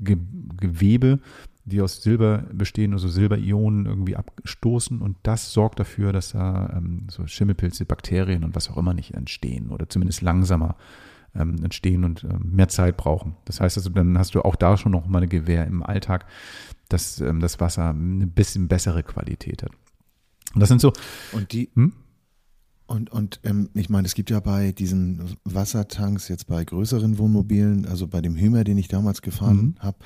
[0.00, 0.16] Ge
[0.60, 1.20] Gewebe,
[1.64, 5.00] die aus Silber bestehen, also Silberionen irgendwie abstoßen.
[5.00, 9.14] Und das sorgt dafür, dass da ähm, so Schimmelpilze, Bakterien und was auch immer nicht
[9.14, 10.74] entstehen oder zumindest langsamer
[11.34, 13.36] ähm, entstehen und ähm, mehr Zeit brauchen.
[13.44, 16.26] Das heißt also, dann hast du auch da schon noch mal eine Gewähr im Alltag,
[16.88, 19.70] dass ähm, das Wasser eine bisschen bessere Qualität hat.
[20.54, 20.92] Und das sind so,
[21.32, 21.92] Und die, Hm?
[22.86, 27.86] und, und ähm, ich meine, es gibt ja bei diesen Wassertanks jetzt bei größeren Wohnmobilen,
[27.86, 29.74] also bei dem Hümer, den ich damals gefahren Mhm.
[29.78, 29.96] habe,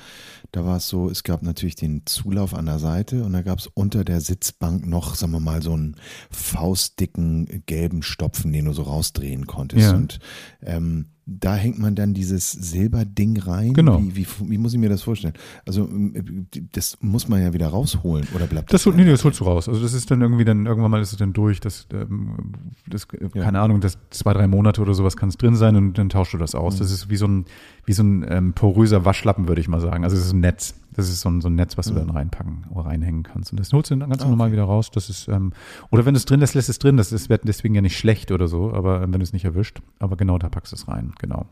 [0.53, 3.59] da war es so, es gab natürlich den Zulauf an der Seite und da gab
[3.59, 5.97] es unter der Sitzbank noch, sagen wir mal, so einen
[6.31, 9.91] faustdicken gelben Stopfen, den du so rausdrehen konntest.
[9.91, 9.95] Ja.
[9.95, 10.19] Und
[10.61, 11.07] ähm,
[11.39, 13.73] da hängt man dann dieses Silberding rein.
[13.73, 14.01] Genau.
[14.01, 15.33] Wie, wie, wie muss ich mir das vorstellen?
[15.65, 18.95] Also ähm, das muss man ja wieder rausholen oder bleibt Das, das?
[18.95, 19.69] nee, nee, das holst du raus.
[19.69, 22.53] Also das ist dann irgendwie dann, irgendwann mal ist es dann durch, das, ähm,
[22.87, 23.43] das Ja.
[23.43, 26.33] keine Ahnung, das zwei, drei Monate oder sowas kann es drin sein und dann tauschst
[26.33, 26.77] du das aus.
[26.77, 27.45] Das ist wie so ein,
[27.85, 30.03] wie so ein ähm, poröser Waschlappen, würde ich mal sagen.
[30.03, 30.73] Also es ist ein Netz.
[30.99, 33.51] Das ist so ein, so ein Netz, was du dann reinpacken oder reinhängen kannst.
[33.51, 34.53] Und das holst du dann ganz Ah, normal okay.
[34.53, 34.91] wieder raus.
[34.91, 35.53] Das ist, ähm,
[35.91, 36.97] oder wenn du es drin lässt, lässt es drin.
[36.97, 39.45] Das ist, wird deswegen ja nicht schlecht oder so, aber ähm, wenn du es nicht
[39.45, 39.81] erwischt.
[39.99, 41.45] Aber genau, da packst du es rein, genau.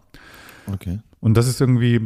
[0.72, 1.00] Okay.
[1.20, 2.02] Und das ist irgendwie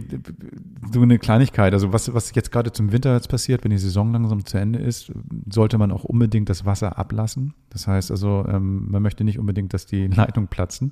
[0.93, 1.73] so eine Kleinigkeit.
[1.73, 4.79] Also was, was jetzt gerade zum Winter jetzt passiert, wenn die Saison langsam zu Ende
[4.79, 5.11] ist,
[5.49, 7.53] sollte man auch unbedingt das Wasser ablassen.
[7.71, 10.91] Das heißt also, ähm, man möchte nicht unbedingt, dass die Leitungen platzen.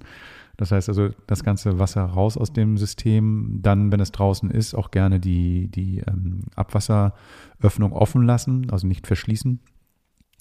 [0.59, 3.59] Das heißt also, das ganze Wasser raus aus dem System.
[3.61, 9.07] Dann, wenn es draußen ist, auch gerne die, die ähm, Abwasseröffnung offen lassen, also nicht
[9.07, 9.61] verschließen.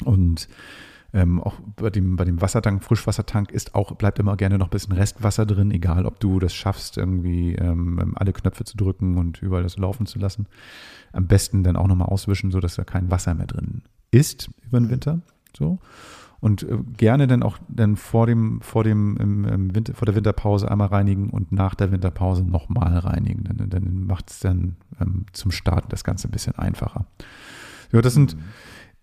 [0.04, 0.48] Und
[1.14, 4.70] ähm, auch bei dem, bei dem Wassertank, Frischwassertank ist auch, bleibt immer gerne noch ein
[4.70, 9.40] bisschen Restwasser drin, egal ob du das schaffst, irgendwie ähm, alle Knöpfe zu drücken und
[9.40, 10.48] überall das laufen zu lassen.
[11.12, 14.90] Am besten dann auch nochmal auswischen, sodass da kein Wasser mehr drin ist über den
[14.90, 15.20] Winter.
[15.56, 15.78] So.
[16.40, 20.14] Und äh, gerne dann auch dann vor dem, vor dem im, im Winter, vor der
[20.14, 23.44] Winterpause einmal reinigen und nach der Winterpause nochmal reinigen.
[23.44, 27.06] Dann, dann macht es dann ähm, zum Starten das Ganze ein bisschen einfacher.
[27.92, 28.36] Ja, das sind,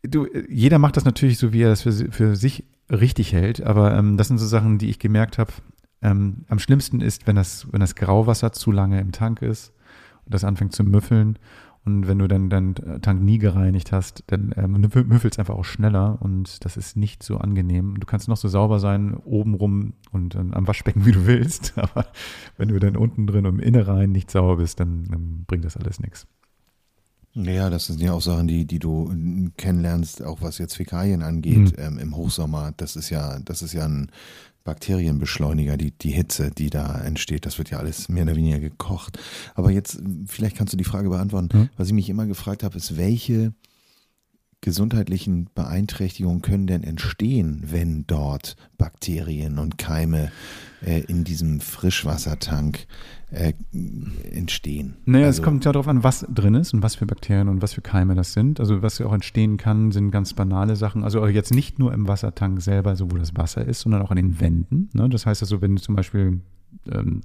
[0.04, 3.98] du, jeder macht das natürlich so, wie er das für, für sich richtig hält, aber
[3.98, 5.52] ähm, das sind so Sachen, die ich gemerkt habe.
[6.02, 9.74] Ähm, am schlimmsten ist, wenn das, wenn das Grauwasser zu lange im Tank ist
[10.26, 11.40] und das anfängt zu müffeln.
[11.86, 12.74] Und wenn du dann deinen
[13.04, 14.72] Tank nie gereinigt hast, dann ähm,
[15.08, 18.00] müffelt es einfach auch schneller und das ist nicht so angenehm.
[18.00, 22.08] Du kannst noch so sauber sein, obenrum und ähm, am Waschbecken, wie du willst, aber
[22.58, 25.78] wenn du dann unten drin und im Innerein nicht sauber bist, dann ähm, bringt das
[25.78, 26.26] alles nichts.
[27.36, 31.22] Ja, das sind ja auch Sachen, die, die du mm, kennenlernst, auch was jetzt Fäkalien
[31.22, 31.84] angeht, Mhm.
[31.84, 32.74] ähm, im Hochsommer.
[32.78, 34.10] Das ist ja, das ist ja ein
[34.66, 37.46] Bakterienbeschleuniger, die, die Hitze, die da entsteht.
[37.46, 39.18] Das wird ja alles mehr oder weniger gekocht.
[39.54, 41.58] Aber jetzt, vielleicht kannst du die Frage beantworten.
[41.58, 41.70] Mhm.
[41.78, 43.54] Was ich mich immer gefragt habe, ist, welche
[44.66, 50.32] gesundheitlichen Beeinträchtigungen können denn entstehen, wenn dort Bakterien und Keime
[50.84, 52.88] äh, in diesem Frischwassertank
[53.30, 53.54] äh,
[54.32, 54.96] entstehen?
[55.06, 57.62] Naja, Also- es kommt ja darauf an, was drin ist und was für Bakterien und
[57.62, 58.60] was für Keime das sind.
[58.60, 61.04] Also was auch entstehen kann, sind ganz banale Sachen.
[61.04, 64.18] Also jetzt nicht nur im Wassertank selber, so wo das Wasser ist, sondern auch an
[64.18, 64.90] den Wänden.
[64.94, 65.08] Ne?
[65.10, 66.42] Das heißt also, wenn zum Beispiel
[66.92, 67.22] ähm,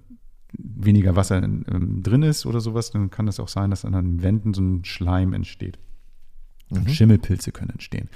[0.53, 4.23] weniger Wasser ähm, drin ist oder sowas, dann kann es auch sein, dass an den
[4.23, 5.79] Wänden so ein Schleim entsteht.
[6.71, 8.09] Und Schimmelpilze können entstehen.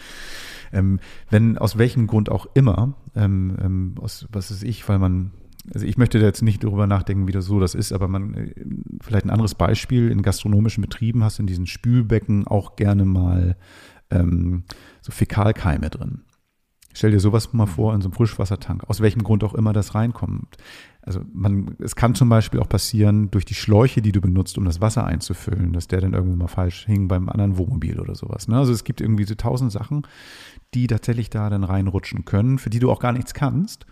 [0.73, 1.01] Ähm,
[1.31, 5.33] wenn aus welchem Grund auch immer, ähm, ähm, aus was weiß ich, weil man,
[5.73, 8.35] also ich möchte da jetzt nicht darüber nachdenken, wie das so das ist, aber man,
[8.35, 8.55] äh,
[9.01, 13.57] vielleicht ein anderes Beispiel, in gastronomischen Betrieben hast du in diesen Spülbecken auch gerne mal
[14.11, 14.65] ähm,
[15.01, 16.23] so Fäkalkeime drin.
[16.97, 19.97] Stell dir sowas mal vor in so einem Frischwassertank, aus welchem Grund auch immer das
[19.97, 20.57] reinkommt.
[21.07, 24.65] Also man, es kann zum Beispiel auch passieren, durch die Schläuche, die du benutzt, um
[24.65, 28.49] das Wasser einzufüllen, dass der dann irgendwo mal falsch hing beim anderen Wohnmobil oder sowas.
[28.49, 28.57] Ne?
[28.57, 30.07] Also es gibt irgendwie so tausend Sachen,
[30.73, 33.85] die tatsächlich da dann reinrutschen können, für die du auch gar nichts kannst,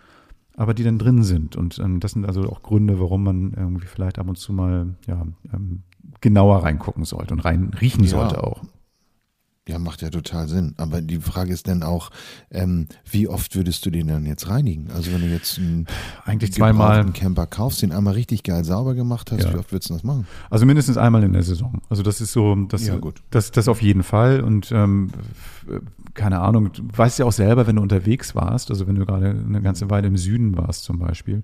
[0.55, 1.55] aber die dann drin sind.
[1.55, 4.95] Und ähm, das sind also auch Gründe, warum man irgendwie vielleicht ab und zu mal
[5.05, 5.83] ja, ähm,
[6.19, 8.09] genauer reingucken sollte und rein riechen Ja.
[8.09, 8.63] sollte auch.
[9.65, 10.73] Ja, macht ja total Sinn.
[10.75, 12.09] Aber die Frage ist dann auch,
[12.51, 14.91] ähm, wie oft würdest du den dann jetzt reinigen?
[14.91, 15.87] Also wenn du jetzt einen
[16.25, 16.97] Eigentlich zweimal.
[16.97, 19.53] gebrauchten Camper kaufst, den einmal richtig geil sauber gemacht hast, Ja.
[19.53, 20.27] wie oft würdest du das machen?
[20.49, 21.81] Also mindestens einmal in der Saison.
[21.89, 23.23] Also das ist so, das, Ja, gut.
[23.29, 24.41] das, das auf jeden Fall.
[24.41, 25.81] Und ähm, f-
[26.13, 29.29] keine Ahnung, du weißt ja auch selber, wenn du unterwegs warst, also wenn du gerade
[29.29, 31.41] eine ganze Weile im Süden warst zum Beispiel,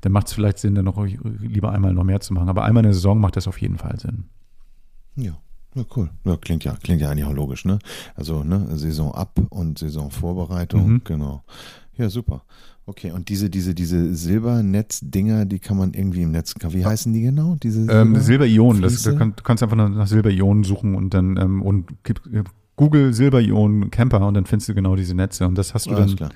[0.00, 2.48] dann macht es vielleicht Sinn, dann noch lieber einmal noch mehr zu machen.
[2.48, 4.24] Aber einmal in der Saison macht das auf jeden Fall Sinn.
[5.16, 5.32] Ja.
[5.74, 6.10] Ja, cool.
[6.24, 7.78] Ja, klingt ja, klingt ja eigentlich auch logisch, ne?
[8.14, 11.00] Also, ne, Saison ab und Saisonvorbereitung, Mhm.
[11.04, 11.44] genau.
[11.96, 12.42] Ja, super.
[12.86, 17.20] Okay, und diese, diese, diese Silbernetz-Dinger, die kann man irgendwie im Netz, wie heißen die
[17.20, 17.56] genau?
[17.62, 21.36] Diese Ähm, Silber- Silberionen, das, du, kann, du kannst einfach nach Silberionen suchen und dann
[21.36, 22.22] ähm, und gib,
[22.78, 25.46] Google Silberionen Camper und dann findest du genau diese Netze.
[25.46, 26.30] Und das hast du Alles dann.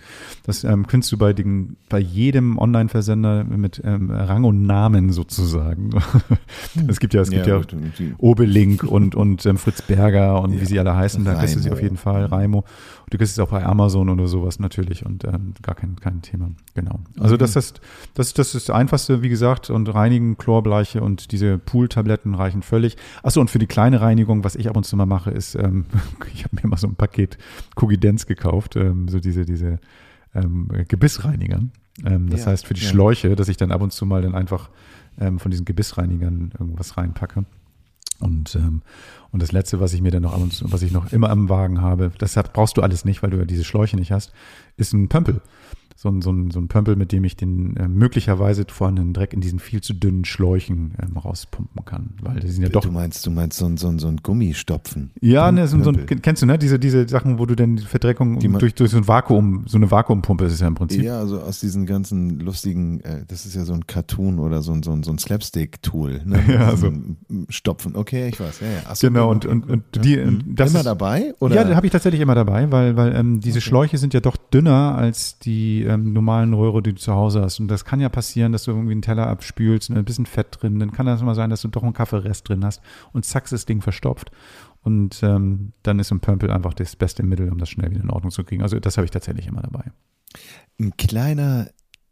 [0.45, 5.90] Das ähm, findest du bei, den, bei jedem Online-Versender mit ähm, Rang und Namen sozusagen.
[6.88, 10.59] es gibt ja, es gibt ja, die- Obelink und, und ähm, Fritz Berger und wie
[10.59, 12.59] Ja, sie alle heißen, da kriegst du sie auf jeden Fall, Raimo.
[12.59, 16.22] Und du kriegst es auch bei Amazon oder sowas natürlich und ähm, gar kein, kein
[16.22, 16.51] Thema.
[16.74, 16.99] Genau.
[17.20, 17.80] Also das ist,
[18.14, 22.97] das, das ist das Einfachste, wie gesagt, und reinigen, Chlorbleiche und diese Pool-Tabletten reichen völlig.
[23.22, 25.84] Achso, und für die kleine Reinigung, was ich ab und zu mal mache, ist, ähm,
[26.35, 27.39] ich habe mir mal so ein Paket
[27.74, 29.78] Cogidenz gekauft, ähm, so diese, diese
[30.35, 31.61] ähm, Gebissreiniger.
[32.05, 32.89] Ähm, das Ja, heißt für die ja.
[32.89, 34.70] Schläuche, dass ich dann ab und zu mal dann einfach
[35.20, 37.45] ähm, von diesen Gebissreinigern irgendwas reinpacke.
[38.20, 38.83] Und, ähm,
[39.33, 41.28] und das letzte, was ich mir dann noch ab und zu, was ich noch immer
[41.30, 44.33] am Wagen habe, das brauchst du alles nicht, weil du ja diese Schläuche nicht hast,
[44.76, 45.41] ist ein Pömpel.
[46.03, 49.32] So ein, so ein, so ein Pömpel, mit dem ich den äh, möglicherweise vorhandenen Dreck
[49.32, 52.14] in diesen viel zu dünnen Schläuchen ähm, rauspumpen kann.
[52.20, 54.16] Weil die sind ja doch Du meinst, du meinst so ein, so ein, so ein
[54.16, 55.12] Gummistopfen.
[55.20, 56.59] ja, ne, so, so ein, kennst du, ne?
[56.59, 59.76] Diese, diese Sachen, wo du denn die Verdreckung Die durch, durch so ein Vakuum, so
[59.76, 61.05] eine Vakuumpumpe ist es ja im Prinzip.
[61.05, 64.72] Ja, also aus diesen ganzen lustigen, äh, das ist ja so ein Cartoon oder so
[64.72, 66.22] ein, so ein, so ein Slapstick-Tool.
[66.24, 66.42] Ne?
[66.48, 66.90] Ja, Mit so.
[66.90, 67.16] diesem
[67.48, 67.94] Stopfen.
[67.94, 68.59] Okay, ich weiß.
[68.59, 68.78] Ja, ja.
[68.86, 70.22] Ach Genau, und, okay, und, und gut, die, ja.
[70.22, 71.32] ähm, das Immer ist, dabei?
[71.38, 71.68] Oder?
[71.68, 74.96] Ja, habe ich tatsächlich immer dabei, weil, weil ähm, diese Schläuche sind ja doch dünner
[74.96, 77.61] als die ähm, normalen Röhre, die du zu Hause hast.
[77.61, 80.59] Und das kann ja passieren, dass du irgendwie einen Teller abspülst und ein bisschen Fett
[80.61, 80.78] drin.
[80.78, 82.80] Dann kann das mal sein, dass du doch einen Kaffeerest drin hast
[83.12, 84.30] und zack, das Ding verstopft.
[84.82, 88.11] Und ähm, dann ist ein Pömpel einfach das beste Mittel, um das schnell wieder in
[88.11, 88.62] Ordnung zu kriegen.
[88.62, 89.84] Also das habe ich tatsächlich immer dabei.
[90.80, 91.68] Ein kleiner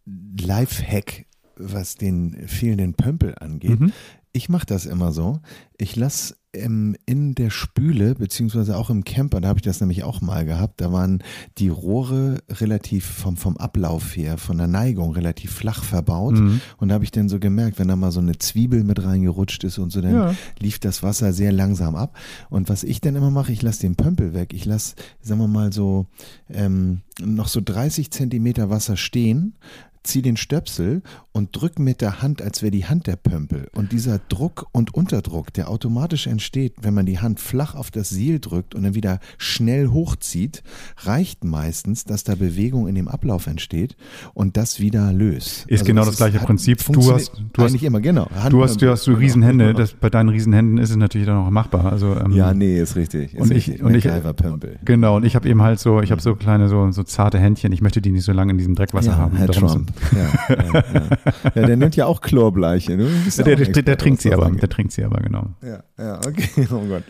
[0.06, 1.26] Lifehack,
[1.56, 3.80] was den fehlenden Pömpel angeht.
[3.80, 3.92] Mhm.
[4.32, 5.40] Ich mache das immer so.
[5.76, 10.02] Ich lasse ähm, in der Spüle, beziehungsweise auch im Camper, da habe ich das nämlich
[10.04, 11.22] auch mal gehabt, da waren
[11.58, 16.34] die Rohre relativ vom, vom Ablauf her, von der Neigung relativ flach verbaut.
[16.34, 16.60] Mhm.
[16.78, 19.62] Und da habe ich dann so gemerkt, wenn da mal so eine Zwiebel mit reingerutscht
[19.64, 20.34] ist und so, dann Ja.
[20.58, 22.16] lief das Wasser sehr langsam ab.
[22.48, 24.52] Und was ich dann immer mache, ich lasse den Pömpel weg.
[24.52, 26.06] Ich lasse, sagen wir mal so,
[26.48, 29.54] ähm, noch so 30 Zentimeter Wasser stehen,
[30.02, 33.68] zieh den Stöpsel und drück mit der Hand, als wäre die Hand der Pömpel.
[33.74, 38.08] Und dieser Druck und Unterdruck, der automatisch entsteht, wenn man die Hand flach auf das
[38.08, 40.62] Siel drückt und dann wieder schnell hochzieht,
[40.98, 43.96] reicht meistens, dass da Bewegung in dem Ablauf entsteht
[44.34, 45.66] und das wieder löst.
[45.68, 46.84] Ist genau das gleiche hat- Prinzip.
[46.90, 48.28] Du hast- du hast- immer, genau.
[48.30, 49.66] Hand- Du hast, du hast so Riesenhände.
[49.68, 49.78] Genau.
[49.78, 51.92] Das, bei deinen Riesenhänden ist es natürlich dann auch machbar.
[51.92, 53.34] Also, ähm, Ja, nee, ist richtig.
[53.34, 53.82] Ist und ich, richtig.
[53.82, 54.78] und ich, MacGyver-Pömpel.
[54.84, 57.72] genau, und ich habe eben halt so, ich habe so kleine, so, so zarte Händchen.
[57.72, 59.36] Ich möchte die nicht so lange in diesem Dreckwasser ja, haben.
[59.36, 59.89] Herr Trump.
[60.12, 61.08] Ja, ja, ja.
[61.54, 62.96] ja, der nimmt ja auch Chlorbleiche.
[62.96, 63.08] Ne?
[63.36, 64.62] Der, der, Expert, der, trinkt sie aber, angeht.
[64.62, 65.46] der trinkt sie aber, genau.
[65.62, 67.04] Ja, ja, okay, oh Gott.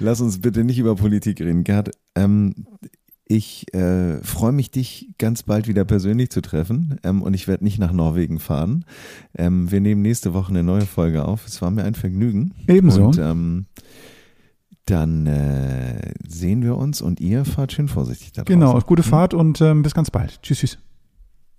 [0.00, 1.90] Lass uns bitte nicht über Politik reden, Gerd.
[2.14, 2.66] Ähm,
[3.30, 7.62] ich äh, freue mich, dich ganz bald wieder persönlich zu treffen ähm, und ich werde
[7.62, 8.86] nicht nach Norwegen fahren.
[9.36, 11.46] Ähm, wir nehmen nächste Woche eine neue Folge auf.
[11.46, 12.54] Es war mir ein Vergnügen.
[12.66, 13.08] Ebenso.
[13.08, 13.66] Und, ähm,
[14.86, 18.78] dann äh, sehen wir uns und ihr fahrt schön vorsichtig da genau, draußen.
[18.78, 19.10] Genau, gute hm?
[19.10, 20.40] Fahrt und ähm, bis ganz bald.
[20.42, 20.78] Tschüss, tschüss.